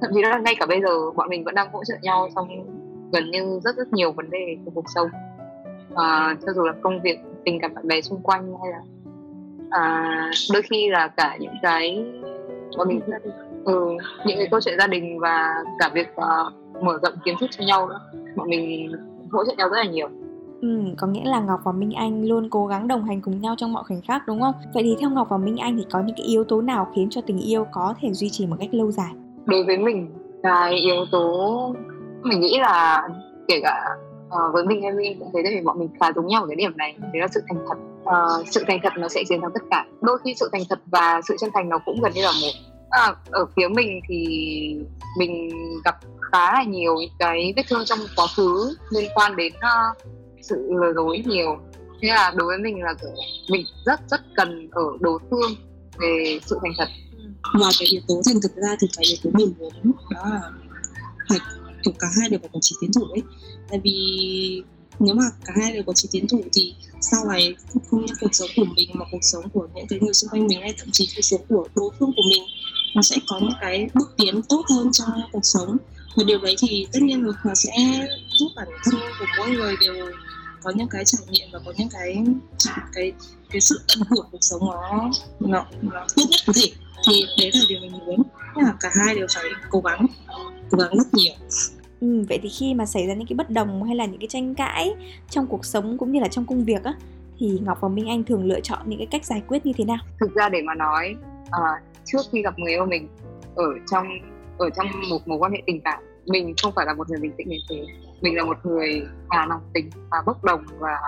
Thậm 0.00 0.10
chí 0.14 0.22
là 0.22 0.38
ngay 0.38 0.54
cả 0.60 0.66
bây 0.66 0.80
giờ 0.80 1.10
bọn 1.10 1.28
mình 1.28 1.44
vẫn 1.44 1.54
đang 1.54 1.72
hỗ 1.72 1.84
trợ 1.84 1.94
nhau 2.02 2.28
trong 2.34 2.48
gần 3.12 3.30
như 3.30 3.60
rất 3.64 3.76
rất 3.76 3.92
nhiều 3.92 4.12
vấn 4.12 4.30
đề 4.30 4.56
của 4.64 4.70
cuộc 4.74 4.84
sống. 4.94 5.08
À, 5.94 6.36
cho 6.46 6.52
dù 6.52 6.62
là 6.62 6.72
công 6.82 7.00
việc 7.02 7.18
tình 7.44 7.60
cảm 7.60 7.74
bạn 7.74 7.88
bè 7.88 8.00
xung 8.00 8.22
quanh 8.22 8.54
hay 8.62 8.72
là 8.72 8.80
à, 9.74 10.30
đôi 10.52 10.62
khi 10.62 10.88
là 10.90 11.08
cả 11.08 11.36
những 11.40 11.54
cái 11.62 12.04
bọn 12.78 12.88
mình 12.88 13.00
ừ, 13.64 13.96
những 14.26 14.38
cái 14.38 14.48
câu 14.50 14.60
chuyện 14.60 14.78
gia 14.78 14.86
đình 14.86 15.18
và 15.20 15.54
cả 15.78 15.90
việc 15.94 16.08
uh, 16.08 16.82
mở 16.82 16.98
rộng 17.02 17.14
kiến 17.24 17.36
thức 17.40 17.50
cho 17.58 17.64
nhau 17.64 17.88
nữa 17.88 18.00
bọn 18.36 18.50
mình 18.50 18.92
hỗ 19.32 19.44
trợ 19.44 19.52
nhau 19.56 19.68
rất 19.68 19.76
là 19.76 19.84
nhiều 19.84 20.08
Ừ, 20.60 20.80
có 20.98 21.06
nghĩa 21.06 21.24
là 21.24 21.40
Ngọc 21.40 21.60
và 21.64 21.72
Minh 21.72 21.92
Anh 21.92 22.24
luôn 22.24 22.50
cố 22.50 22.66
gắng 22.66 22.88
đồng 22.88 23.04
hành 23.04 23.20
cùng 23.20 23.40
nhau 23.40 23.54
trong 23.58 23.72
mọi 23.72 23.84
khoảnh 23.84 24.00
khắc 24.00 24.26
đúng 24.26 24.40
không? 24.40 24.54
Vậy 24.74 24.82
thì 24.82 24.96
theo 25.00 25.10
Ngọc 25.10 25.28
và 25.30 25.36
Minh 25.36 25.56
Anh 25.56 25.76
thì 25.76 25.84
có 25.92 26.00
những 26.00 26.16
cái 26.16 26.26
yếu 26.26 26.44
tố 26.44 26.60
nào 26.60 26.88
khiến 26.94 27.08
cho 27.10 27.20
tình 27.20 27.38
yêu 27.38 27.66
có 27.72 27.94
thể 28.00 28.12
duy 28.12 28.28
trì 28.30 28.46
một 28.46 28.56
cách 28.60 28.74
lâu 28.74 28.90
dài? 28.90 29.12
Đối 29.44 29.64
với 29.64 29.78
mình, 29.78 30.10
cái 30.42 30.74
yếu 30.74 31.06
tố 31.12 31.74
mình 32.22 32.40
nghĩ 32.40 32.58
là 32.58 33.08
kể 33.48 33.60
cả 33.62 33.96
uh, 34.26 34.52
với 34.52 34.64
mình 34.64 34.82
hay 34.82 34.92
Minh 34.92 35.18
cũng 35.18 35.28
thấy 35.32 35.42
thì 35.50 35.60
bọn 35.60 35.78
mình 35.78 35.88
khá 36.00 36.12
giống 36.16 36.26
nhau 36.26 36.42
ở 36.42 36.46
cái 36.46 36.56
điểm 36.56 36.76
này 36.76 36.96
đấy 37.00 37.20
là 37.20 37.28
sự 37.28 37.40
thành 37.48 37.58
thật 37.68 37.78
uh, 38.04 38.48
sự 38.50 38.64
thành 38.66 38.80
thật 38.82 38.92
nó 38.96 39.08
sẽ 39.08 39.22
chiến 39.28 39.40
thắng 39.40 39.50
tất 39.54 39.62
cả. 39.70 39.86
Đôi 40.00 40.18
khi 40.24 40.34
sự 40.40 40.48
thành 40.52 40.62
thật 40.68 40.78
và 40.86 41.20
sự 41.28 41.36
chân 41.40 41.50
thành 41.54 41.68
nó 41.68 41.78
cũng 41.84 42.00
gần 42.02 42.12
như 42.12 42.22
là 42.22 42.32
một. 42.42 42.52
À, 42.90 43.14
ở 43.30 43.46
phía 43.56 43.68
mình 43.68 44.00
thì 44.08 44.26
mình 45.18 45.50
gặp 45.84 45.94
khá 46.32 46.52
là 46.52 46.62
nhiều 46.62 46.96
cái 47.18 47.52
vết 47.56 47.62
thương 47.68 47.84
trong 47.84 47.98
quá 48.16 48.26
khứ 48.36 48.76
liên 48.90 49.10
quan 49.14 49.36
đến 49.36 49.52
uh, 49.56 50.06
sự 50.42 50.70
lừa 50.80 50.92
dối 50.94 51.22
nhiều. 51.26 51.58
Thế 52.02 52.08
là 52.08 52.32
đối 52.36 52.46
với 52.46 52.58
mình 52.58 52.82
là 52.82 52.94
mình 53.50 53.66
rất 53.86 54.00
rất 54.10 54.20
cần 54.36 54.68
ở 54.72 54.82
đối 55.00 55.18
phương 55.30 55.50
về 55.98 56.38
sự 56.46 56.58
thành 56.62 56.72
thật. 56.78 56.88
Ừ. 57.18 57.58
Ngoài 57.58 57.72
cái 57.78 57.88
yếu 57.90 58.02
tố 58.08 58.20
thành 58.26 58.40
thực 58.42 58.56
ra 58.56 58.76
thì 58.80 58.86
cái 58.96 59.04
yếu 59.08 59.16
tố 59.22 59.30
mình 59.38 59.54
muốn 59.58 59.92
đó 60.10 60.22
là 60.24 60.40
phải 61.28 61.38
cả 61.98 62.06
hai 62.20 62.28
đều 62.30 62.40
phải 62.40 62.48
có 62.52 62.58
chỉ 62.62 62.76
tiến 62.80 62.90
thủ 62.92 63.02
ấy 63.12 63.22
tại 63.70 63.80
vì 63.84 64.62
nếu 64.98 65.14
mà 65.14 65.24
cả 65.44 65.52
hai 65.56 65.72
đều 65.72 65.82
có 65.86 65.92
chí 65.92 66.08
tiến 66.12 66.28
thủ 66.28 66.42
thì 66.52 66.74
sau 67.00 67.24
này 67.28 67.54
không 67.90 68.06
những 68.06 68.16
cuộc 68.20 68.34
sống 68.34 68.48
của 68.56 68.64
mình 68.76 68.90
mà 68.94 69.04
cuộc 69.10 69.22
sống 69.22 69.48
của 69.52 69.68
những 69.74 69.86
cái 69.86 69.98
người 70.00 70.14
xung 70.14 70.30
quanh 70.30 70.46
mình 70.46 70.60
hay 70.60 70.74
thậm 70.78 70.88
chí 70.92 71.08
cuộc 71.16 71.22
sống 71.22 71.40
của 71.48 71.68
đối 71.74 71.90
phương 71.98 72.12
của 72.16 72.22
mình 72.30 72.42
nó 72.94 73.02
sẽ 73.02 73.16
có 73.28 73.38
những 73.40 73.58
cái 73.60 73.88
bước 73.94 74.14
tiến 74.16 74.42
tốt 74.42 74.64
hơn 74.70 74.92
trong 74.92 75.08
cuộc 75.32 75.44
sống. 75.44 75.76
Và 76.16 76.24
điều 76.24 76.38
đấy 76.38 76.56
thì 76.58 76.86
tất 76.92 77.02
nhiên 77.02 77.26
là 77.26 77.32
nó 77.44 77.54
sẽ 77.54 77.72
giúp 78.38 78.48
bản 78.56 78.68
thân 78.84 78.94
của 79.18 79.26
mỗi 79.38 79.50
người 79.50 79.74
đều 79.80 79.94
có 80.62 80.72
những 80.76 80.88
cái 80.88 81.04
trải 81.04 81.22
nghiệm 81.30 81.48
và 81.52 81.58
có 81.66 81.72
những 81.76 81.88
cái 81.88 82.24
cái 82.92 83.12
cái 83.50 83.60
sự 83.60 83.80
tận 83.88 83.98
hưởng 84.10 84.26
cuộc 84.32 84.38
sống 84.40 84.60
nó 84.60 85.10
nó, 85.40 85.66
nó 85.82 86.06
tốt 86.16 86.22
nhất 86.30 86.40
có 86.46 86.52
thể. 86.56 86.70
Thì 87.08 87.26
đấy 87.38 87.50
là 87.54 87.60
điều 87.68 87.80
mình 87.80 87.92
muốn. 88.06 88.22
Là 88.54 88.74
cả 88.80 88.90
hai 89.04 89.14
đều 89.14 89.26
phải 89.34 89.44
cố 89.70 89.80
gắng 89.80 90.06
cố 90.70 90.78
gắng 90.78 90.98
rất 90.98 91.14
nhiều. 91.14 91.34
Ừ, 92.04 92.24
vậy 92.28 92.38
thì 92.42 92.48
khi 92.48 92.74
mà 92.74 92.86
xảy 92.86 93.06
ra 93.06 93.14
những 93.14 93.26
cái 93.26 93.36
bất 93.36 93.50
đồng 93.50 93.82
hay 93.82 93.96
là 93.96 94.04
những 94.04 94.20
cái 94.20 94.28
tranh 94.28 94.54
cãi 94.54 94.94
trong 95.30 95.46
cuộc 95.46 95.64
sống 95.64 95.98
cũng 95.98 96.12
như 96.12 96.20
là 96.20 96.28
trong 96.28 96.46
công 96.46 96.64
việc 96.64 96.84
á 96.84 96.94
thì 97.38 97.58
Ngọc 97.64 97.78
và 97.80 97.88
Minh 97.88 98.08
Anh 98.08 98.24
thường 98.24 98.44
lựa 98.44 98.60
chọn 98.60 98.78
những 98.86 98.98
cái 98.98 99.08
cách 99.10 99.24
giải 99.24 99.42
quyết 99.48 99.66
như 99.66 99.72
thế 99.76 99.84
nào? 99.84 99.98
thực 100.20 100.34
ra 100.34 100.48
để 100.48 100.62
mà 100.62 100.74
nói 100.74 101.14
à, 101.50 101.60
trước 102.04 102.20
khi 102.32 102.42
gặp 102.42 102.58
người 102.58 102.72
yêu 102.72 102.86
mình 102.86 103.08
ở 103.54 103.64
trong 103.90 104.06
ở 104.58 104.70
trong 104.70 104.86
một 105.10 105.28
mối 105.28 105.38
quan 105.38 105.52
hệ 105.52 105.62
tình 105.66 105.80
cảm 105.80 106.02
mình 106.26 106.54
không 106.62 106.72
phải 106.76 106.86
là 106.86 106.94
một 106.94 107.10
người 107.10 107.20
bình 107.20 107.32
tĩnh 107.36 107.48
như 107.48 107.56
thế. 107.70 107.84
Mình 108.20 108.36
là 108.36 108.44
một 108.44 108.66
người 108.66 109.02
à 109.28 109.46
nóng 109.46 109.60
tính 109.74 109.90
và 110.10 110.22
bốc 110.26 110.44
đồng 110.44 110.64
và 110.78 110.98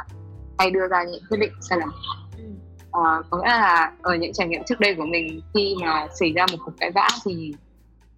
hay 0.58 0.70
đưa 0.70 0.88
ra 0.88 1.04
những 1.04 1.22
quyết 1.30 1.38
định 1.40 1.52
sai 1.60 1.78
lầm. 1.78 1.88
À, 2.92 3.22
có 3.30 3.38
nghĩa 3.38 3.48
là 3.48 3.92
ở 4.02 4.14
những 4.14 4.32
trải 4.32 4.48
nghiệm 4.48 4.62
trước 4.66 4.80
đây 4.80 4.94
của 4.94 5.06
mình 5.06 5.40
khi 5.54 5.74
mà 5.80 6.06
xảy 6.20 6.32
ra 6.32 6.46
một 6.52 6.58
cuộc 6.64 6.72
cãi 6.80 6.90
vã 6.94 7.08
thì 7.24 7.52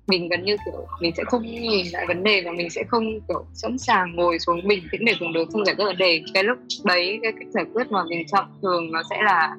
mình 0.09 0.29
gần 0.29 0.45
như 0.45 0.57
kiểu 0.65 0.87
mình 1.01 1.13
sẽ 1.17 1.25
không 1.27 1.43
nhìn 1.43 1.87
lại 1.93 2.05
vấn 2.09 2.23
đề 2.23 2.43
và 2.45 2.53
mình 2.53 2.71
sẽ 2.71 2.85
không 2.89 3.21
kiểu 3.29 3.45
sẵn 3.53 3.79
sàng 3.79 4.17
ngồi 4.17 4.39
xuống 4.39 4.61
mình 4.65 4.83
tĩnh 4.93 5.05
để 5.05 5.13
cùng 5.21 5.33
đối 5.33 5.47
phương 5.53 5.65
giải 5.65 5.75
quyết 5.75 5.85
vấn 5.85 5.97
đề. 5.97 6.23
Cái 6.35 6.45
lúc 6.45 6.59
đấy 6.85 7.19
cái 7.23 7.33
cách 7.33 7.49
giải 7.51 7.65
quyết 7.75 7.93
mà 7.93 8.05
mình 8.05 8.27
chọn 8.27 8.45
thường 8.63 8.93
nó 8.93 9.03
sẽ 9.11 9.23
là 9.23 9.57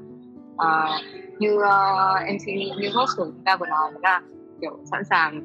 uh, 0.54 1.06
như 1.40 1.58
ờ, 1.62 2.16
uh, 2.16 2.34
mc 2.34 2.48
như 2.82 2.90
host 2.94 3.18
của 3.18 3.26
chúng 3.26 3.44
ta 3.46 3.58
vừa 3.58 3.66
nói 3.66 3.92
là 4.02 4.22
kiểu 4.62 4.80
sẵn 4.92 5.04
sàng 5.10 5.42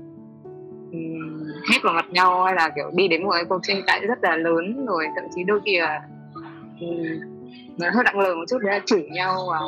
um, 0.93 1.45
hết 1.71 1.79
vào 1.83 1.95
mặt 1.95 2.07
nhau 2.11 2.45
hay 2.45 2.55
là 2.55 2.71
kiểu 2.77 2.91
đi 2.95 3.09
đến 3.09 3.25
một 3.25 3.31
cái 3.33 3.45
cuộc 3.45 3.61
tranh 3.63 3.83
cãi 3.87 4.01
rất 4.01 4.19
là 4.23 4.37
lớn 4.37 4.87
rồi 4.87 5.07
thậm 5.17 5.25
chí 5.35 5.45
đôi 5.45 5.61
khi 5.65 5.79
là 5.79 6.01
um, 6.81 7.07
nó 7.79 7.91
hơi 7.95 8.05
nặng 8.05 8.19
lời 8.19 8.35
một 8.35 8.45
chút 8.51 8.59
đấy 8.63 8.73
là 8.73 8.81
chửi 8.87 9.03
nhau 9.03 9.47
và 9.51 9.59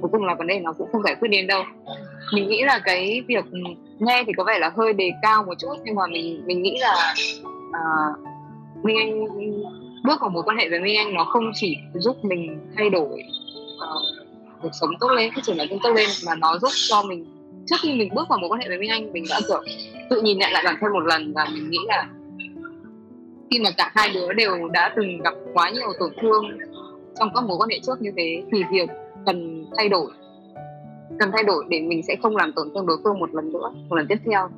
cuối 0.00 0.10
cùng 0.12 0.24
là 0.24 0.34
vấn 0.34 0.46
đề 0.46 0.60
nó 0.60 0.72
cũng 0.72 0.88
không 0.92 1.02
giải 1.02 1.16
quyết 1.20 1.28
đến 1.28 1.46
đâu. 1.46 1.62
Mình 2.34 2.48
nghĩ 2.48 2.62
là 2.62 2.80
cái 2.84 3.22
việc 3.28 3.44
nghe 3.98 4.24
thì 4.26 4.32
có 4.36 4.44
vẻ 4.44 4.58
là 4.58 4.70
hơi 4.76 4.92
đề 4.92 5.10
cao 5.22 5.44
một 5.44 5.54
chút 5.58 5.74
nhưng 5.84 5.94
mà 5.94 6.06
mình 6.06 6.42
mình 6.46 6.62
nghĩ 6.62 6.78
là 6.80 7.14
uh, 7.68 8.84
minh 8.84 8.96
anh 8.98 9.24
bước 10.04 10.20
vào 10.20 10.30
mối 10.30 10.42
quan 10.42 10.56
hệ 10.56 10.68
với 10.68 10.80
minh 10.80 10.96
anh 10.96 11.14
nó 11.14 11.24
không 11.24 11.50
chỉ 11.54 11.76
giúp 11.94 12.24
mình 12.24 12.58
thay 12.76 12.90
đổi 12.90 13.22
uh, 13.76 14.26
cuộc 14.62 14.70
sống 14.80 14.90
tốt 15.00 15.08
lên 15.08 15.30
phát 15.34 15.44
triển 15.44 15.56
bản 15.56 15.66
thân 15.70 15.78
tốt 15.82 15.90
lên 15.96 16.08
mà 16.26 16.34
nó 16.34 16.58
giúp 16.58 16.70
cho 16.88 17.02
mình 17.02 17.26
trước 17.66 17.76
khi 17.82 17.94
mình 17.94 18.14
bước 18.14 18.28
vào 18.28 18.38
mối 18.38 18.48
quan 18.50 18.60
hệ 18.60 18.68
với 18.68 18.78
minh 18.78 18.90
anh 18.90 19.12
mình 19.12 19.24
đã 19.30 19.40
kiểu 19.48 19.62
tự 20.10 20.22
nhìn 20.22 20.38
nhận 20.38 20.52
lại 20.52 20.62
bản 20.64 20.76
thân 20.80 20.92
một 20.92 21.06
lần 21.06 21.32
và 21.32 21.48
mình 21.54 21.70
nghĩ 21.70 21.78
là 21.86 22.08
khi 23.50 23.58
mà 23.58 23.70
cả 23.76 23.92
hai 23.94 24.10
đứa 24.14 24.32
đều 24.32 24.68
đã 24.68 24.92
từng 24.96 25.18
gặp 25.22 25.34
quá 25.54 25.70
nhiều 25.70 25.92
tổn 25.98 26.12
thương 26.22 26.58
trong 27.18 27.30
các 27.34 27.44
mối 27.44 27.56
quan 27.60 27.68
hệ 27.68 27.78
trước 27.86 28.02
như 28.02 28.10
thế 28.16 28.42
thì 28.52 28.62
việc 28.70 28.88
cần 29.26 29.64
thay 29.76 29.88
đổi. 29.88 30.10
Cần 31.18 31.30
thay 31.32 31.44
đổi 31.44 31.64
để 31.68 31.80
mình 31.80 32.02
sẽ 32.02 32.16
không 32.22 32.36
làm 32.36 32.52
tổn 32.52 32.68
thương 32.74 32.86
đối 32.86 32.96
phương 33.04 33.18
một 33.18 33.34
lần 33.34 33.52
nữa 33.52 33.70
một 33.88 33.96
lần 33.96 34.06
tiếp 34.08 34.18
theo. 34.24 34.48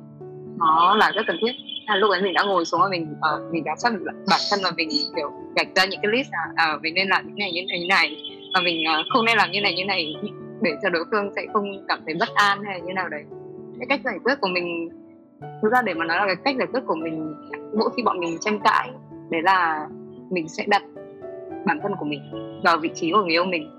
Nó 0.57 0.95
là 0.95 1.11
rất 1.11 1.21
cần 1.27 1.37
thiết. 1.41 1.51
À, 1.85 1.95
lúc 1.95 2.11
ấy 2.11 2.21
mình 2.21 2.33
đã 2.33 2.43
ngồi 2.43 2.65
xuống 2.65 2.81
và 2.81 2.87
mình 2.89 3.15
uh, 3.35 3.53
mình 3.53 3.63
đã 3.63 3.75
xác 3.75 3.93
định 3.93 4.05
bản 4.05 4.39
thân 4.51 4.59
và 4.63 4.71
mình 4.77 4.89
kiểu 5.15 5.31
gạch 5.55 5.67
ra 5.75 5.85
những 5.85 5.99
cái 6.03 6.11
list 6.11 6.29
là 6.31 6.45
à, 6.55 6.73
uh, 6.73 6.81
mình 6.81 6.93
nên 6.93 7.07
làm 7.07 7.27
như 7.27 7.33
này 7.37 7.51
như 7.51 7.61
này 7.69 7.79
như 7.79 7.87
này. 7.87 8.17
Và 8.53 8.61
mình 8.61 8.83
uh, 8.99 9.05
không 9.13 9.25
nên 9.25 9.37
làm 9.37 9.51
như 9.51 9.61
này 9.61 9.75
như 9.75 9.85
này 9.85 10.15
để 10.61 10.71
cho 10.83 10.89
đối 10.89 11.03
phương 11.11 11.31
sẽ 11.35 11.45
không 11.53 11.85
cảm 11.87 11.99
thấy 12.05 12.15
bất 12.19 12.29
an 12.35 12.63
hay 12.63 12.81
như 12.81 12.93
nào 12.93 13.09
đấy. 13.09 13.23
Cái 13.79 13.85
cách 13.89 14.01
giải 14.05 14.19
quyết 14.23 14.35
của 14.41 14.47
mình 14.47 14.89
thực 15.61 15.71
ra 15.71 15.81
để 15.81 15.93
mà 15.93 16.05
nói 16.05 16.17
là 16.17 16.25
cái 16.25 16.35
cách 16.35 16.55
giải 16.57 16.67
quyết 16.73 16.81
của 16.87 16.95
mình 16.95 17.35
mỗi 17.77 17.89
khi 17.97 18.03
bọn 18.03 18.19
mình 18.19 18.37
tranh 18.39 18.59
cãi 18.63 18.89
đấy 19.29 19.41
là 19.41 19.87
mình 20.29 20.47
sẽ 20.47 20.65
đặt 20.67 20.83
bản 21.65 21.79
thân 21.83 21.91
của 21.99 22.05
mình 22.05 22.21
vào 22.63 22.77
vị 22.77 22.89
trí 22.95 23.11
của 23.11 23.21
người 23.21 23.31
yêu 23.31 23.45
mình 23.45 23.78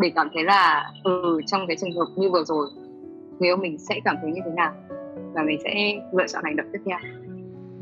để 0.00 0.12
cảm 0.14 0.28
thấy 0.34 0.44
là 0.44 0.92
ừ 1.04 1.40
trong 1.46 1.66
cái 1.66 1.76
trường 1.80 1.92
hợp 1.92 2.06
như 2.16 2.30
vừa 2.30 2.44
rồi 2.44 2.68
người 3.38 3.48
yêu 3.48 3.56
mình 3.56 3.78
sẽ 3.78 4.00
cảm 4.04 4.16
thấy 4.22 4.30
như 4.30 4.40
thế 4.44 4.50
nào 4.50 4.72
và 5.32 5.42
mình 5.42 5.58
sẽ 5.64 6.00
lựa 6.12 6.26
chọn 6.26 6.44
hành 6.44 6.56
động 6.56 6.66
tiếp 6.72 6.80
theo 6.86 6.98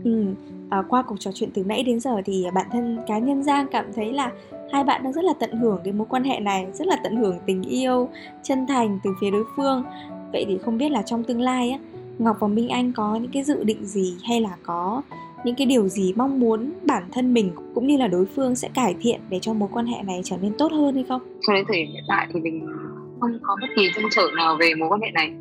Ừ, 0.05 0.25
à, 0.71 0.83
qua 0.89 1.03
cuộc 1.03 1.17
trò 1.21 1.31
chuyện 1.35 1.51
từ 1.55 1.65
nãy 1.65 1.83
đến 1.83 2.01
giờ 2.01 2.23
thì 2.25 2.47
bản 2.55 2.67
thân 2.73 2.99
cá 3.07 3.19
nhân 3.19 3.43
Giang 3.43 3.67
cảm 3.73 3.93
thấy 3.95 4.13
là 4.13 4.31
hai 4.73 4.85
bạn 4.85 5.03
đang 5.05 5.13
rất 5.13 5.25
là 5.25 5.33
tận 5.41 5.53
hưởng 5.53 5.81
cái 5.85 5.93
mối 5.93 6.07
quan 6.11 6.25
hệ 6.25 6.41
này, 6.41 6.67
rất 6.73 6.87
là 6.87 6.97
tận 7.05 7.17
hưởng 7.17 7.39
tình 7.47 7.63
yêu 7.63 8.09
chân 8.43 8.67
thành 8.67 8.99
từ 9.05 9.11
phía 9.21 9.31
đối 9.31 9.45
phương. 9.57 9.85
Vậy 10.33 10.45
thì 10.49 10.59
không 10.59 10.79
biết 10.79 10.91
là 10.91 11.03
trong 11.03 11.25
tương 11.25 11.41
lai 11.41 11.71
á, 11.71 11.79
Ngọc 12.19 12.37
và 12.41 12.49
Minh 12.49 12.69
Anh 12.69 12.93
có 12.93 13.17
những 13.17 13.31
cái 13.33 13.43
dự 13.43 13.65
định 13.65 13.87
gì 13.87 14.17
hay 14.25 14.41
là 14.41 14.57
có 14.63 15.03
những 15.45 15.55
cái 15.55 15.67
điều 15.67 15.89
gì 15.89 16.15
mong 16.17 16.41
muốn 16.41 16.73
bản 16.87 17.03
thân 17.13 17.35
mình 17.35 17.53
cũng 17.75 17.87
như 17.87 17.97
là 17.97 18.07
đối 18.07 18.27
phương 18.27 18.55
sẽ 18.55 18.69
cải 18.75 18.95
thiện 19.01 19.21
để 19.29 19.39
cho 19.39 19.53
mối 19.53 19.69
quan 19.73 19.87
hệ 19.87 20.03
này 20.03 20.21
trở 20.25 20.37
nên 20.43 20.53
tốt 20.59 20.73
hơn 20.73 20.95
hay 20.95 21.05
không? 21.09 21.21
cho 21.41 21.53
đến 21.53 21.65
thời 21.69 21.77
điểm 21.77 21.93
hiện 21.93 22.05
tại 22.09 22.29
thì 22.33 22.41
mình 22.41 22.67
không 23.21 23.39
có 23.43 23.57
bất 23.61 23.67
kỳ 23.77 23.91
trăn 23.95 24.05
trở 24.11 24.23
nào 24.37 24.57
về 24.61 24.75
mối 24.75 24.89
quan 24.89 25.01
hệ 25.01 25.11
này. 25.11 25.33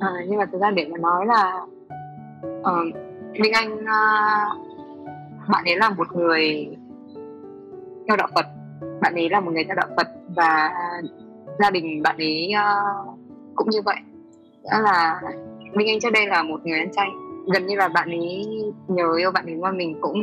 À, 0.00 0.10
nhưng 0.28 0.38
mà 0.38 0.44
thực 0.52 0.60
ra 0.60 0.70
để 0.70 0.86
mà 0.90 0.98
nói 0.98 1.26
là 1.26 1.60
uh, 2.60 2.94
Minh 3.40 3.52
Anh 3.52 3.74
uh, 3.74 4.68
bạn 5.48 5.64
ấy 5.64 5.76
là 5.76 5.90
một 5.90 6.16
người 6.16 6.68
theo 8.08 8.16
đạo 8.16 8.28
Phật. 8.34 8.46
Bạn 9.00 9.14
ấy 9.14 9.28
là 9.30 9.40
một 9.40 9.50
người 9.52 9.64
theo 9.64 9.76
đạo 9.76 9.88
Phật 9.96 10.06
và 10.36 10.70
gia 11.58 11.70
đình 11.70 12.02
bạn 12.02 12.16
ấy 12.16 12.52
uh, 12.54 13.18
cũng 13.54 13.70
như 13.70 13.82
vậy. 13.84 13.96
Đó 14.70 14.78
là 14.80 15.20
Minh 15.74 15.88
Anh 15.88 16.00
trước 16.00 16.12
đây 16.12 16.26
là 16.26 16.42
một 16.42 16.66
người 16.66 16.78
ăn 16.78 16.92
chay 16.92 17.08
gần 17.46 17.66
như 17.66 17.76
là 17.76 17.88
bạn 17.88 18.08
ấy 18.08 18.48
nhớ 18.88 19.14
yêu 19.18 19.30
bạn 19.30 19.46
ấy 19.46 19.54
mà 19.54 19.70
mình 19.70 19.98
cũng 20.00 20.14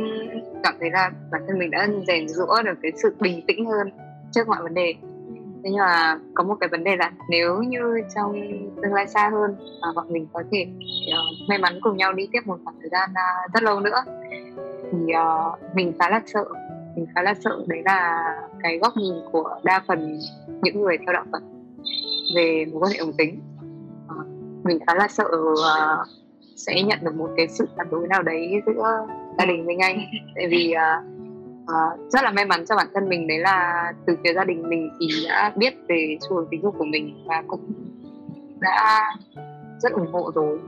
cảm 0.62 0.74
thấy 0.80 0.90
là 0.90 1.10
bản 1.30 1.42
thân 1.46 1.58
mình 1.58 1.70
đã 1.70 1.88
rèn 2.06 2.28
rũa 2.28 2.62
được 2.64 2.78
cái 2.82 2.92
sự 3.02 3.16
bình 3.20 3.42
tĩnh 3.46 3.66
hơn 3.66 3.90
trước 4.32 4.48
mọi 4.48 4.62
vấn 4.62 4.74
đề. 4.74 4.94
Thế 5.64 5.70
nhưng 5.70 5.78
mà 5.78 6.18
có 6.34 6.44
một 6.44 6.54
cái 6.60 6.68
vấn 6.68 6.84
đề 6.84 6.96
là 6.96 7.12
nếu 7.30 7.62
như 7.62 8.00
trong 8.14 8.32
tương 8.82 8.94
lai 8.94 9.06
xa 9.06 9.30
hơn 9.32 9.56
mà 9.82 9.88
bọn 9.94 10.12
mình 10.12 10.26
có 10.32 10.42
thể 10.52 10.66
uh, 11.08 11.48
may 11.48 11.58
mắn 11.58 11.78
cùng 11.82 11.96
nhau 11.96 12.12
đi 12.12 12.28
tiếp 12.32 12.40
một 12.44 12.58
khoảng 12.64 12.76
thời 12.80 12.88
gian 12.88 13.10
uh, 13.10 13.52
rất 13.54 13.62
lâu 13.62 13.80
nữa 13.80 14.02
thì 14.92 14.98
uh, 14.98 15.74
mình 15.74 15.92
khá 15.98 16.10
là 16.10 16.22
sợ. 16.26 16.44
Mình 16.96 17.06
khá 17.14 17.22
là 17.22 17.34
sợ 17.34 17.64
đấy 17.66 17.82
là 17.84 18.24
cái 18.62 18.78
góc 18.78 18.96
nhìn 18.96 19.14
của 19.32 19.60
đa 19.62 19.82
phần 19.88 20.18
những 20.62 20.80
người 20.80 20.98
theo 20.98 21.12
đạo 21.12 21.24
Phật 21.32 21.42
về 22.36 22.64
mối 22.72 22.80
quan 22.80 22.92
hệ 22.92 22.98
đồng 22.98 23.12
tính 23.12 23.40
uh, 24.06 24.08
ờ, 24.08 24.24
mình 24.64 24.78
khá 24.86 24.94
là 24.94 25.08
sợ 25.08 25.28
uh, 25.52 26.08
sẽ 26.58 26.82
nhận 26.82 26.98
được 27.02 27.14
một 27.14 27.30
cái 27.36 27.48
sự 27.48 27.66
phản 27.76 27.86
đối 27.90 28.08
nào 28.08 28.22
đấy 28.22 28.50
giữa 28.66 29.06
gia 29.38 29.46
đình 29.46 29.66
mình 29.66 29.78
Anh. 29.78 30.00
Tại 30.34 30.46
vì 30.50 30.74
uh, 30.74 31.04
uh, 31.62 32.10
rất 32.12 32.24
là 32.24 32.30
may 32.30 32.44
mắn 32.44 32.64
cho 32.68 32.76
bản 32.76 32.86
thân 32.94 33.08
mình 33.08 33.26
đấy 33.26 33.38
là 33.38 33.92
từ 34.06 34.16
phía 34.24 34.34
gia 34.34 34.44
đình 34.44 34.68
mình 34.68 34.90
thì 35.00 35.06
đã 35.28 35.52
biết 35.56 35.74
về 35.88 36.18
xu 36.20 36.36
hướng 36.36 36.46
tình 36.50 36.62
dục 36.62 36.74
của 36.78 36.84
mình 36.84 37.24
và 37.26 37.42
cũng 37.48 37.72
đã 38.60 39.00
rất 39.78 39.92
ủng 39.92 40.12
hộ 40.12 40.30
rồi. 40.34 40.58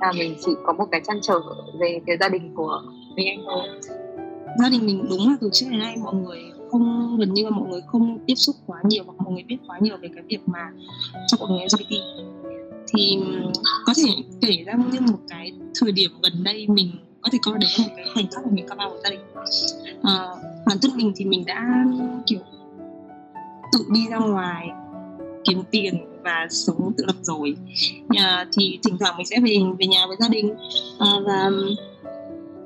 Là 0.00 0.12
mình 0.18 0.34
chỉ 0.40 0.52
có 0.64 0.72
một 0.72 0.86
cái 0.90 1.00
chăn 1.00 1.18
trở 1.22 1.40
về 1.80 2.00
phía 2.06 2.16
gia 2.20 2.28
đình 2.28 2.54
của 2.54 2.82
mình 3.16 3.26
Anh 3.28 3.44
thôi. 3.46 3.62
Gia 4.58 4.68
đình 4.68 4.86
mình 4.86 5.06
đúng 5.10 5.28
là 5.28 5.36
từ 5.40 5.50
trước 5.52 5.66
đến 5.70 5.80
nay 5.80 5.96
mọi 6.02 6.14
người 6.14 6.40
không 6.70 7.16
gần 7.18 7.34
như 7.34 7.44
là 7.44 7.50
mọi 7.50 7.68
người 7.68 7.80
không 7.86 8.18
tiếp 8.26 8.34
xúc 8.34 8.56
quá 8.66 8.80
nhiều 8.84 9.04
hoặc 9.06 9.14
mọi 9.24 9.32
người 9.32 9.42
biết 9.42 9.56
quá 9.68 9.78
nhiều 9.80 9.96
về 9.96 10.08
cái 10.14 10.24
việc 10.28 10.40
mà 10.46 10.70
cho 11.26 11.36
mọi 11.40 11.48
người 11.50 11.60
LGBT 11.64 11.92
thì 12.92 13.18
có 13.86 13.92
thể 13.96 14.12
kể 14.40 14.64
ra 14.66 14.74
như 14.92 15.00
một 15.00 15.18
cái 15.28 15.52
thời 15.80 15.92
điểm 15.92 16.10
gần 16.22 16.44
đây 16.44 16.66
mình 16.68 16.90
có 17.22 17.28
thể 17.32 17.38
coi 17.42 17.58
đấy 17.58 17.70
là 17.78 17.84
một 17.86 17.92
cái 17.96 18.06
khoảnh 18.14 18.26
khắc 18.30 18.46
mà 18.46 18.50
mình 18.52 18.66
come 18.68 18.84
out 18.84 18.92
của 18.92 18.98
gia 19.04 19.10
đình. 19.10 19.20
À, 20.02 20.26
bản 20.66 20.78
thân 20.82 20.90
mình 20.96 21.12
thì 21.16 21.24
mình 21.24 21.44
đã 21.46 21.84
kiểu 22.26 22.40
tự 23.72 23.84
đi 23.92 24.00
ra 24.10 24.18
ngoài 24.18 24.68
kiếm 25.44 25.62
tiền 25.70 25.94
và 26.24 26.46
sống 26.50 26.92
tự 26.96 27.04
lập 27.06 27.16
rồi. 27.22 27.56
À, 28.08 28.46
thì 28.52 28.78
thỉnh 28.84 28.96
thoảng 29.00 29.16
mình 29.16 29.26
sẽ 29.26 29.40
về 29.40 29.56
về 29.78 29.86
nhà 29.86 30.06
với 30.06 30.16
gia 30.20 30.28
đình. 30.28 30.54
À, 30.98 31.10
và 31.26 31.50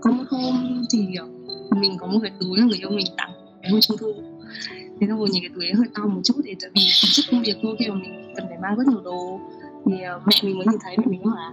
có 0.01 0.11
một 0.11 0.25
hôm 0.31 0.85
thì 0.93 0.99
mình 1.77 1.97
có 1.99 2.07
một 2.07 2.19
cái 2.23 2.33
túi 2.41 2.59
là 2.59 2.65
người 2.65 2.79
yêu 2.79 2.91
mình 2.91 3.07
tặng 3.17 3.33
cái 3.63 3.71
hôm 3.71 3.81
trung 3.81 3.97
thu. 4.01 4.13
Thế 5.01 5.07
xong 5.09 5.19
rồi 5.19 5.29
nhìn 5.33 5.43
cái 5.43 5.51
túi 5.55 5.73
hơi 5.75 5.87
to 5.95 6.07
một 6.07 6.21
chút 6.25 6.35
để 6.45 6.55
tại 6.61 6.71
vì 6.75 6.83
tính 7.03 7.11
chất 7.13 7.25
công 7.31 7.43
việc 7.43 7.57
thôi 7.63 7.77
khi 7.79 7.89
mà 7.89 7.95
mình 7.95 8.33
cần 8.37 8.47
phải 8.49 8.59
mang 8.63 8.77
rất 8.77 8.87
nhiều 8.89 9.01
đồ 9.01 9.41
thì 9.87 10.03
ờ, 10.03 10.21
mẹ 10.27 10.35
mình 10.43 10.59
mới 10.59 10.67
nhìn 10.67 10.81
thấy 10.83 10.97
mẹ 10.99 11.05
mình 11.07 11.23
nói 11.23 11.35
là 11.37 11.53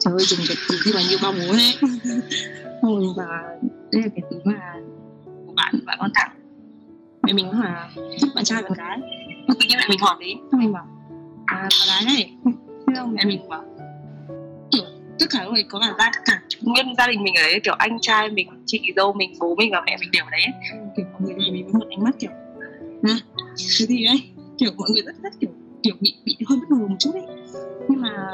trời 0.00 0.14
ơi 0.14 0.24
dùng 0.24 0.40
cái 0.48 0.56
từ 0.68 0.76
gì 0.76 0.92
mà 0.94 1.00
như 1.10 1.16
bao 1.22 1.32
bố 1.32 1.52
đấy. 1.52 1.74
Xong 2.82 2.98
mình 2.98 3.12
và 3.16 3.26
đây 3.92 4.02
là 4.02 4.08
cái 4.14 4.22
thứ 4.30 4.40
mà 4.44 4.74
của 5.46 5.52
bạn 5.56 5.74
bạn 5.86 5.98
con 6.00 6.10
tặng. 6.14 6.30
Mẹ 7.22 7.32
mình 7.32 7.46
nói 7.46 7.54
là 7.64 7.90
bạn 8.34 8.44
trai 8.44 8.62
bạn 8.62 8.72
gái. 8.72 8.98
Tự 9.48 9.66
nhiên 9.68 9.78
mẹ 9.78 9.86
mình 9.88 9.98
hỏi 10.00 10.16
đấy. 10.20 10.34
Xong 10.52 10.60
mình 10.60 10.72
bảo 10.72 10.86
à 11.46 11.56
bạn 11.56 11.88
gái 11.88 12.14
này. 12.14 12.32
Thế 12.86 12.94
xong 12.96 13.14
mẹ 13.14 13.24
mình 13.24 13.48
bảo 13.48 13.64
kiểu 14.72 14.84
tất 15.18 15.26
cả 15.30 15.44
người 15.44 15.62
có 15.68 15.80
cả 15.80 15.94
gia 15.98 16.10
cả 16.24 16.42
nguyên 16.62 16.94
gia 16.98 17.06
đình 17.06 17.24
mình 17.24 17.34
ở 17.34 17.42
đấy 17.42 17.60
kiểu 17.64 17.74
anh 17.78 17.98
trai 18.00 18.30
mình 18.30 18.48
chị 18.66 18.92
dâu 18.96 19.12
mình 19.12 19.34
bố 19.40 19.54
mình 19.54 19.72
và 19.72 19.82
mẹ 19.86 19.96
mình 20.00 20.10
đều 20.12 20.24
ở 20.24 20.30
đấy. 20.30 20.46
Kiểu 20.96 21.06
mọi 21.12 21.22
người 21.22 21.34
nhìn 21.34 21.52
mình 21.52 21.64
với 21.64 21.72
một 21.72 21.86
ánh 21.90 22.04
mắt 22.04 22.14
kiểu 22.18 22.30
à, 23.02 23.16
cái 23.78 23.86
gì 23.86 24.04
đấy? 24.04 24.22
Kiểu 24.58 24.70
mọi 24.76 24.88
người 24.90 25.02
rất 25.02 25.14
rất 25.22 25.32
kiểu 25.40 25.50
kiểu 25.84 25.94
bị 26.00 26.14
bị 26.24 26.36
hơi 26.48 26.58
bất 26.58 26.76
ngờ 26.76 26.86
một 26.86 26.96
chút 26.98 27.10
ấy. 27.14 27.26
Nhưng 27.88 28.00
mà 28.00 28.30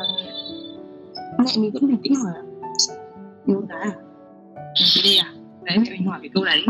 mẹ 1.38 1.52
mình 1.58 1.70
vẫn 1.70 1.86
bình 1.86 1.98
tĩnh 2.02 2.14
hỏi 2.14 2.32
yêu 3.46 3.60
gái 3.68 3.80
à? 3.80 3.92
Cái 4.54 5.02
đây 5.04 5.16
à? 5.16 5.32
Đấy 5.64 5.78
mẹ 5.78 5.90
mình 5.90 6.06
hỏi 6.06 6.18
cái 6.22 6.30
câu 6.34 6.44
đấy. 6.44 6.64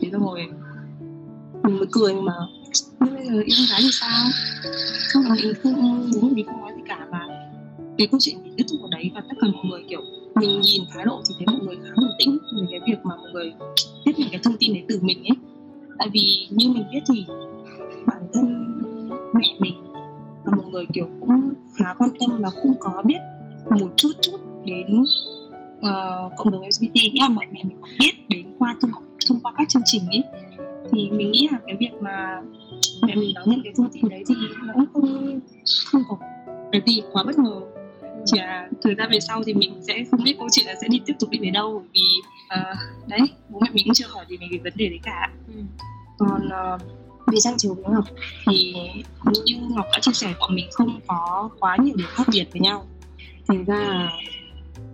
Thế 0.00 0.08
xong 0.12 0.22
rồi 0.24 0.46
mình 1.62 1.78
mới 1.78 1.86
cười 1.92 2.14
mà 2.14 2.32
nhưng 3.00 3.14
bây 3.14 3.26
giờ 3.26 3.32
yêu 3.32 3.66
gái 3.70 3.80
thì 3.82 3.88
sao? 3.92 4.26
Xong 5.12 5.22
rồi 5.22 5.36
mình 5.42 5.54
không 5.62 6.10
bố 6.22 6.28
mình 6.28 6.46
không 6.46 6.60
nói 6.60 6.72
gì 6.76 6.82
cả 6.88 7.06
mà. 7.10 7.26
Cái 7.98 8.06
câu 8.06 8.20
chuyện 8.20 8.36
thì 8.44 8.50
kết 8.56 8.64
thúc 8.70 8.80
ở 8.82 8.88
đấy 8.90 9.10
và 9.14 9.20
tất 9.20 9.36
cả 9.40 9.46
mọi 9.54 9.64
người 9.70 9.84
kiểu 9.88 10.00
mình 10.34 10.60
nhìn 10.60 10.82
thái 10.94 11.04
độ 11.04 11.22
thì 11.28 11.34
thấy 11.38 11.56
mọi 11.56 11.66
người 11.66 11.76
khá 11.76 11.94
bình 11.96 12.10
tĩnh 12.18 12.38
về 12.56 12.66
cái 12.70 12.80
việc 12.86 12.98
mà 13.04 13.16
mọi 13.16 13.30
người 13.32 13.52
tiếp 14.04 14.12
nhận 14.16 14.28
cái 14.30 14.40
thông 14.44 14.56
tin 14.58 14.74
đấy 14.74 14.84
từ 14.88 14.98
mình 15.02 15.24
ấy. 15.24 15.36
Tại 15.98 16.08
vì 16.12 16.48
như 16.50 16.68
mình 16.68 16.84
biết 16.92 17.00
thì 17.08 17.24
bản 18.06 18.28
thân 18.32 18.72
mẹ 19.34 19.56
mình 19.58 19.74
và 20.46 20.52
mọi 20.56 20.66
người 20.70 20.86
kiểu 20.92 21.08
cũng 21.20 21.52
khá 21.76 21.94
quan 21.98 22.10
tâm 22.20 22.42
và 22.42 22.50
cũng 22.62 22.74
có 22.80 23.02
biết 23.04 23.18
một 23.70 23.90
chút 23.96 24.10
chút 24.20 24.40
đến 24.64 25.02
uh, 25.78 26.32
cộng 26.36 26.50
đồng 26.50 26.62
LGBT 26.62 27.14
nhá 27.14 27.28
mọi 27.28 27.46
mẹ 27.52 27.60
mình 27.64 27.76
có 27.80 27.88
biết 27.98 28.28
đến 28.28 28.46
qua 28.58 28.76
thông 28.80 28.90
thông 29.28 29.40
qua 29.40 29.52
các 29.58 29.68
chương 29.68 29.82
trình 29.84 30.02
ấy. 30.08 30.24
Thì 30.92 31.10
mình 31.10 31.30
nghĩ 31.30 31.48
là 31.52 31.58
cái 31.66 31.76
việc 31.80 31.90
mà 32.00 32.42
mẹ 33.02 33.14
mình 33.14 33.34
đón 33.34 33.50
nhận 33.50 33.60
cái 33.64 33.72
thông 33.76 33.88
tin 33.92 34.08
đấy 34.08 34.24
thì 34.28 34.34
nó 34.66 34.74
cũng 34.74 34.86
không 34.92 35.40
không 35.86 36.02
có 36.08 36.16
cái 36.72 36.82
gì 36.86 37.02
quá 37.12 37.22
bất 37.22 37.38
ngờ. 37.38 37.60
Chỉ 38.24 38.38
là 38.38 38.68
thời 38.82 38.94
gian 38.94 39.08
về 39.10 39.20
sau 39.20 39.42
thì 39.46 39.54
mình 39.54 39.82
sẽ 39.82 40.04
không 40.10 40.24
biết 40.24 40.36
câu 40.38 40.48
chuyện 40.52 40.66
là 40.66 40.74
sẽ 40.80 40.88
đi 40.88 41.00
tiếp 41.06 41.14
tục 41.20 41.30
đi 41.30 41.38
về 41.38 41.50
đâu 41.50 41.82
vì 41.92 42.00
uh, 42.60 43.08
đấy 43.08 43.20
bố 43.48 43.60
mẹ 43.60 43.68
mình 43.72 43.84
cũng 43.84 43.94
chưa 43.94 44.06
hỏi 44.08 44.24
gì 44.28 44.36
về 44.36 44.46
cái 44.50 44.60
vấn 44.64 44.72
đề 44.76 44.88
đấy 44.88 45.00
cả. 45.02 45.30
Ừ. 45.48 45.60
còn 46.18 46.46
uh, 46.46 46.80
về 47.26 47.40
trang 47.40 47.58
trường 47.58 47.74
với 47.74 47.94
ngọc? 47.94 48.04
Thì 48.46 48.74
như 49.44 49.56
ngọc 49.70 49.86
đã 49.92 49.98
chia 50.02 50.12
sẻ 50.12 50.34
bọn 50.40 50.54
mình 50.54 50.66
không 50.72 51.00
có 51.06 51.50
quá 51.58 51.76
nhiều 51.80 51.94
điểm 51.96 52.06
khác 52.10 52.26
biệt 52.32 52.44
với 52.52 52.60
nhau. 52.60 52.86
Thành 53.48 53.64
ra 53.64 53.78
là 53.78 54.12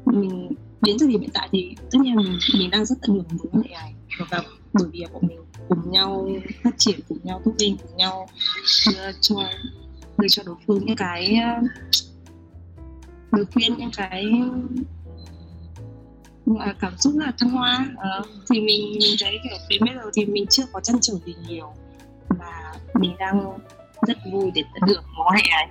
mình 0.06 0.48
đến 0.80 0.96
thời 0.98 1.08
điểm 1.08 1.20
hiện 1.20 1.30
tại 1.34 1.48
thì 1.52 1.74
tất 1.90 1.98
nhiên 2.02 2.14
mình, 2.16 2.38
mình 2.58 2.70
đang 2.70 2.84
rất 2.84 2.94
tận 3.02 3.10
hưởng 3.16 3.24
với 3.28 3.38
mối 3.52 3.62
quan 3.62 3.70
này. 3.70 3.94
Và 4.30 4.42
bởi 4.72 4.88
vì 4.92 5.04
bọn 5.12 5.22
mình 5.28 5.38
cùng 5.68 5.90
nhau 5.90 6.28
phát 6.64 6.74
triển 6.78 7.00
cùng 7.08 7.18
nhau 7.22 7.40
thúc 7.44 7.54
lên 7.58 7.76
cùng 7.82 7.96
nhau 7.96 8.28
đưa 8.86 9.12
cho 9.20 9.36
đưa 10.18 10.28
cho 10.28 10.42
đối 10.46 10.56
phương 10.66 10.86
những 10.86 10.96
cái 10.96 11.38
lời 13.32 13.44
khuyên 13.52 13.76
những 13.78 13.90
cái 13.96 14.24
à, 16.58 16.74
cảm 16.80 16.92
xúc 16.98 17.14
là 17.16 17.32
thăng 17.38 17.50
hoa. 17.50 17.86
Uh, 17.92 18.26
thì 18.50 18.60
mình 18.60 18.98
nhìn 18.98 19.16
thấy 19.20 19.38
kiểu 19.44 19.58
đến 19.68 19.80
bây 19.86 19.94
giờ 19.94 20.10
thì 20.14 20.24
mình 20.24 20.46
chưa 20.46 20.64
có 20.72 20.80
chăn 20.80 20.96
trở 21.00 21.14
gì 21.26 21.34
nhiều 21.48 21.72
mình 22.94 23.16
đang 23.18 23.58
rất 24.06 24.18
vui 24.32 24.50
để 24.54 24.62
tận 24.74 24.88
hưởng 24.88 25.04
mối 25.16 25.26
quan 25.28 25.36
hệ 25.44 25.50
này 25.50 25.68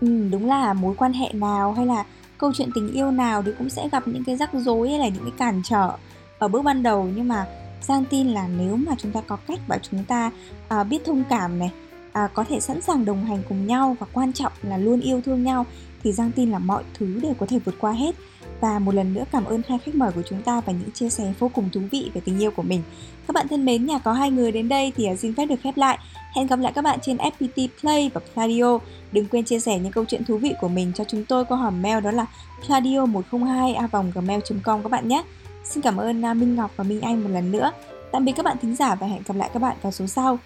ừ, 0.00 0.28
đúng 0.30 0.48
là 0.48 0.72
mối 0.72 0.94
quan 0.98 1.12
hệ 1.12 1.28
nào 1.32 1.72
hay 1.72 1.86
là 1.86 2.04
câu 2.38 2.52
chuyện 2.54 2.70
tình 2.74 2.92
yêu 2.92 3.10
nào 3.10 3.42
thì 3.42 3.52
cũng 3.58 3.70
sẽ 3.70 3.88
gặp 3.92 4.08
những 4.08 4.24
cái 4.24 4.36
rắc 4.36 4.50
rối 4.52 4.88
hay 4.88 4.98
là 4.98 5.08
những 5.08 5.22
cái 5.22 5.32
cản 5.38 5.62
trở 5.64 5.90
ở 6.38 6.48
bước 6.48 6.62
ban 6.62 6.82
đầu. 6.82 7.08
Nhưng 7.14 7.28
mà 7.28 7.46
Giang 7.82 8.04
tin 8.04 8.28
là 8.28 8.48
nếu 8.58 8.76
mà 8.76 8.92
chúng 8.98 9.12
ta 9.12 9.20
có 9.26 9.36
cách 9.36 9.58
và 9.66 9.78
chúng 9.90 10.04
ta 10.04 10.30
à, 10.68 10.84
biết 10.84 10.98
thông 11.04 11.24
cảm 11.30 11.58
này 11.58 11.70
à, 12.12 12.28
có 12.34 12.44
thể 12.44 12.60
sẵn 12.60 12.80
sàng 12.80 13.04
đồng 13.04 13.24
hành 13.24 13.42
cùng 13.48 13.66
nhau 13.66 13.96
và 14.00 14.06
quan 14.12 14.32
trọng 14.32 14.52
là 14.62 14.76
luôn 14.76 15.00
yêu 15.00 15.20
thương 15.24 15.44
nhau 15.44 15.66
thì 16.04 16.12
Giang 16.12 16.32
tin 16.32 16.50
là 16.50 16.58
mọi 16.58 16.82
thứ 16.94 17.20
đều 17.22 17.34
có 17.34 17.46
thể 17.46 17.58
vượt 17.58 17.74
qua 17.78 17.92
hết 17.92 18.14
và 18.60 18.78
một 18.78 18.94
lần 18.94 19.14
nữa 19.14 19.24
cảm 19.32 19.44
ơn 19.44 19.62
hai 19.68 19.78
khách 19.78 19.94
mời 19.94 20.12
của 20.12 20.22
chúng 20.28 20.42
ta 20.42 20.60
và 20.60 20.72
những 20.72 20.90
chia 20.90 21.10
sẻ 21.10 21.32
vô 21.38 21.50
cùng 21.54 21.68
thú 21.72 21.80
vị 21.90 22.10
về 22.14 22.20
tình 22.24 22.38
yêu 22.38 22.50
của 22.50 22.62
mình. 22.62 22.82
Các 23.26 23.34
bạn 23.34 23.48
thân 23.48 23.64
mến, 23.64 23.86
nhà 23.86 23.98
có 23.98 24.12
hai 24.12 24.30
người 24.30 24.52
đến 24.52 24.68
đây 24.68 24.92
thì 24.96 25.04
à, 25.04 25.16
xin 25.16 25.34
phép 25.34 25.46
được 25.46 25.60
khép 25.62 25.76
lại. 25.76 25.98
Hẹn 26.36 26.46
gặp 26.46 26.58
lại 26.58 26.72
các 26.74 26.82
bạn 26.82 26.98
trên 27.02 27.16
FPT 27.16 27.68
Play 27.80 28.10
và 28.14 28.20
Pladio. 28.34 28.78
Đừng 29.12 29.26
quên 29.26 29.44
chia 29.44 29.60
sẻ 29.60 29.78
những 29.78 29.92
câu 29.92 30.04
chuyện 30.04 30.24
thú 30.24 30.38
vị 30.38 30.54
của 30.60 30.68
mình 30.68 30.92
cho 30.94 31.04
chúng 31.04 31.24
tôi 31.24 31.44
qua 31.44 31.58
hòm 31.58 31.82
mail 31.82 32.00
đó 32.00 32.10
là 32.10 32.26
pladio102a.gmail.com 32.66 34.82
các 34.82 34.88
bạn 34.88 35.08
nhé. 35.08 35.22
Xin 35.64 35.82
cảm 35.82 35.96
ơn 35.96 36.24
à, 36.24 36.34
Minh 36.34 36.56
Ngọc 36.56 36.70
và 36.76 36.84
Minh 36.84 37.00
Anh 37.00 37.22
một 37.22 37.30
lần 37.30 37.52
nữa. 37.52 37.72
Tạm 38.12 38.24
biệt 38.24 38.32
các 38.36 38.44
bạn 38.44 38.56
thính 38.62 38.76
giả 38.76 38.94
và 38.94 39.06
hẹn 39.06 39.22
gặp 39.26 39.36
lại 39.36 39.50
các 39.52 39.62
bạn 39.62 39.76
vào 39.82 39.92
số 39.92 40.06
sau. 40.06 40.38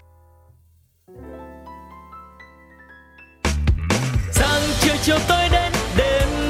Chiều 4.84 4.96
chiều 5.02 5.18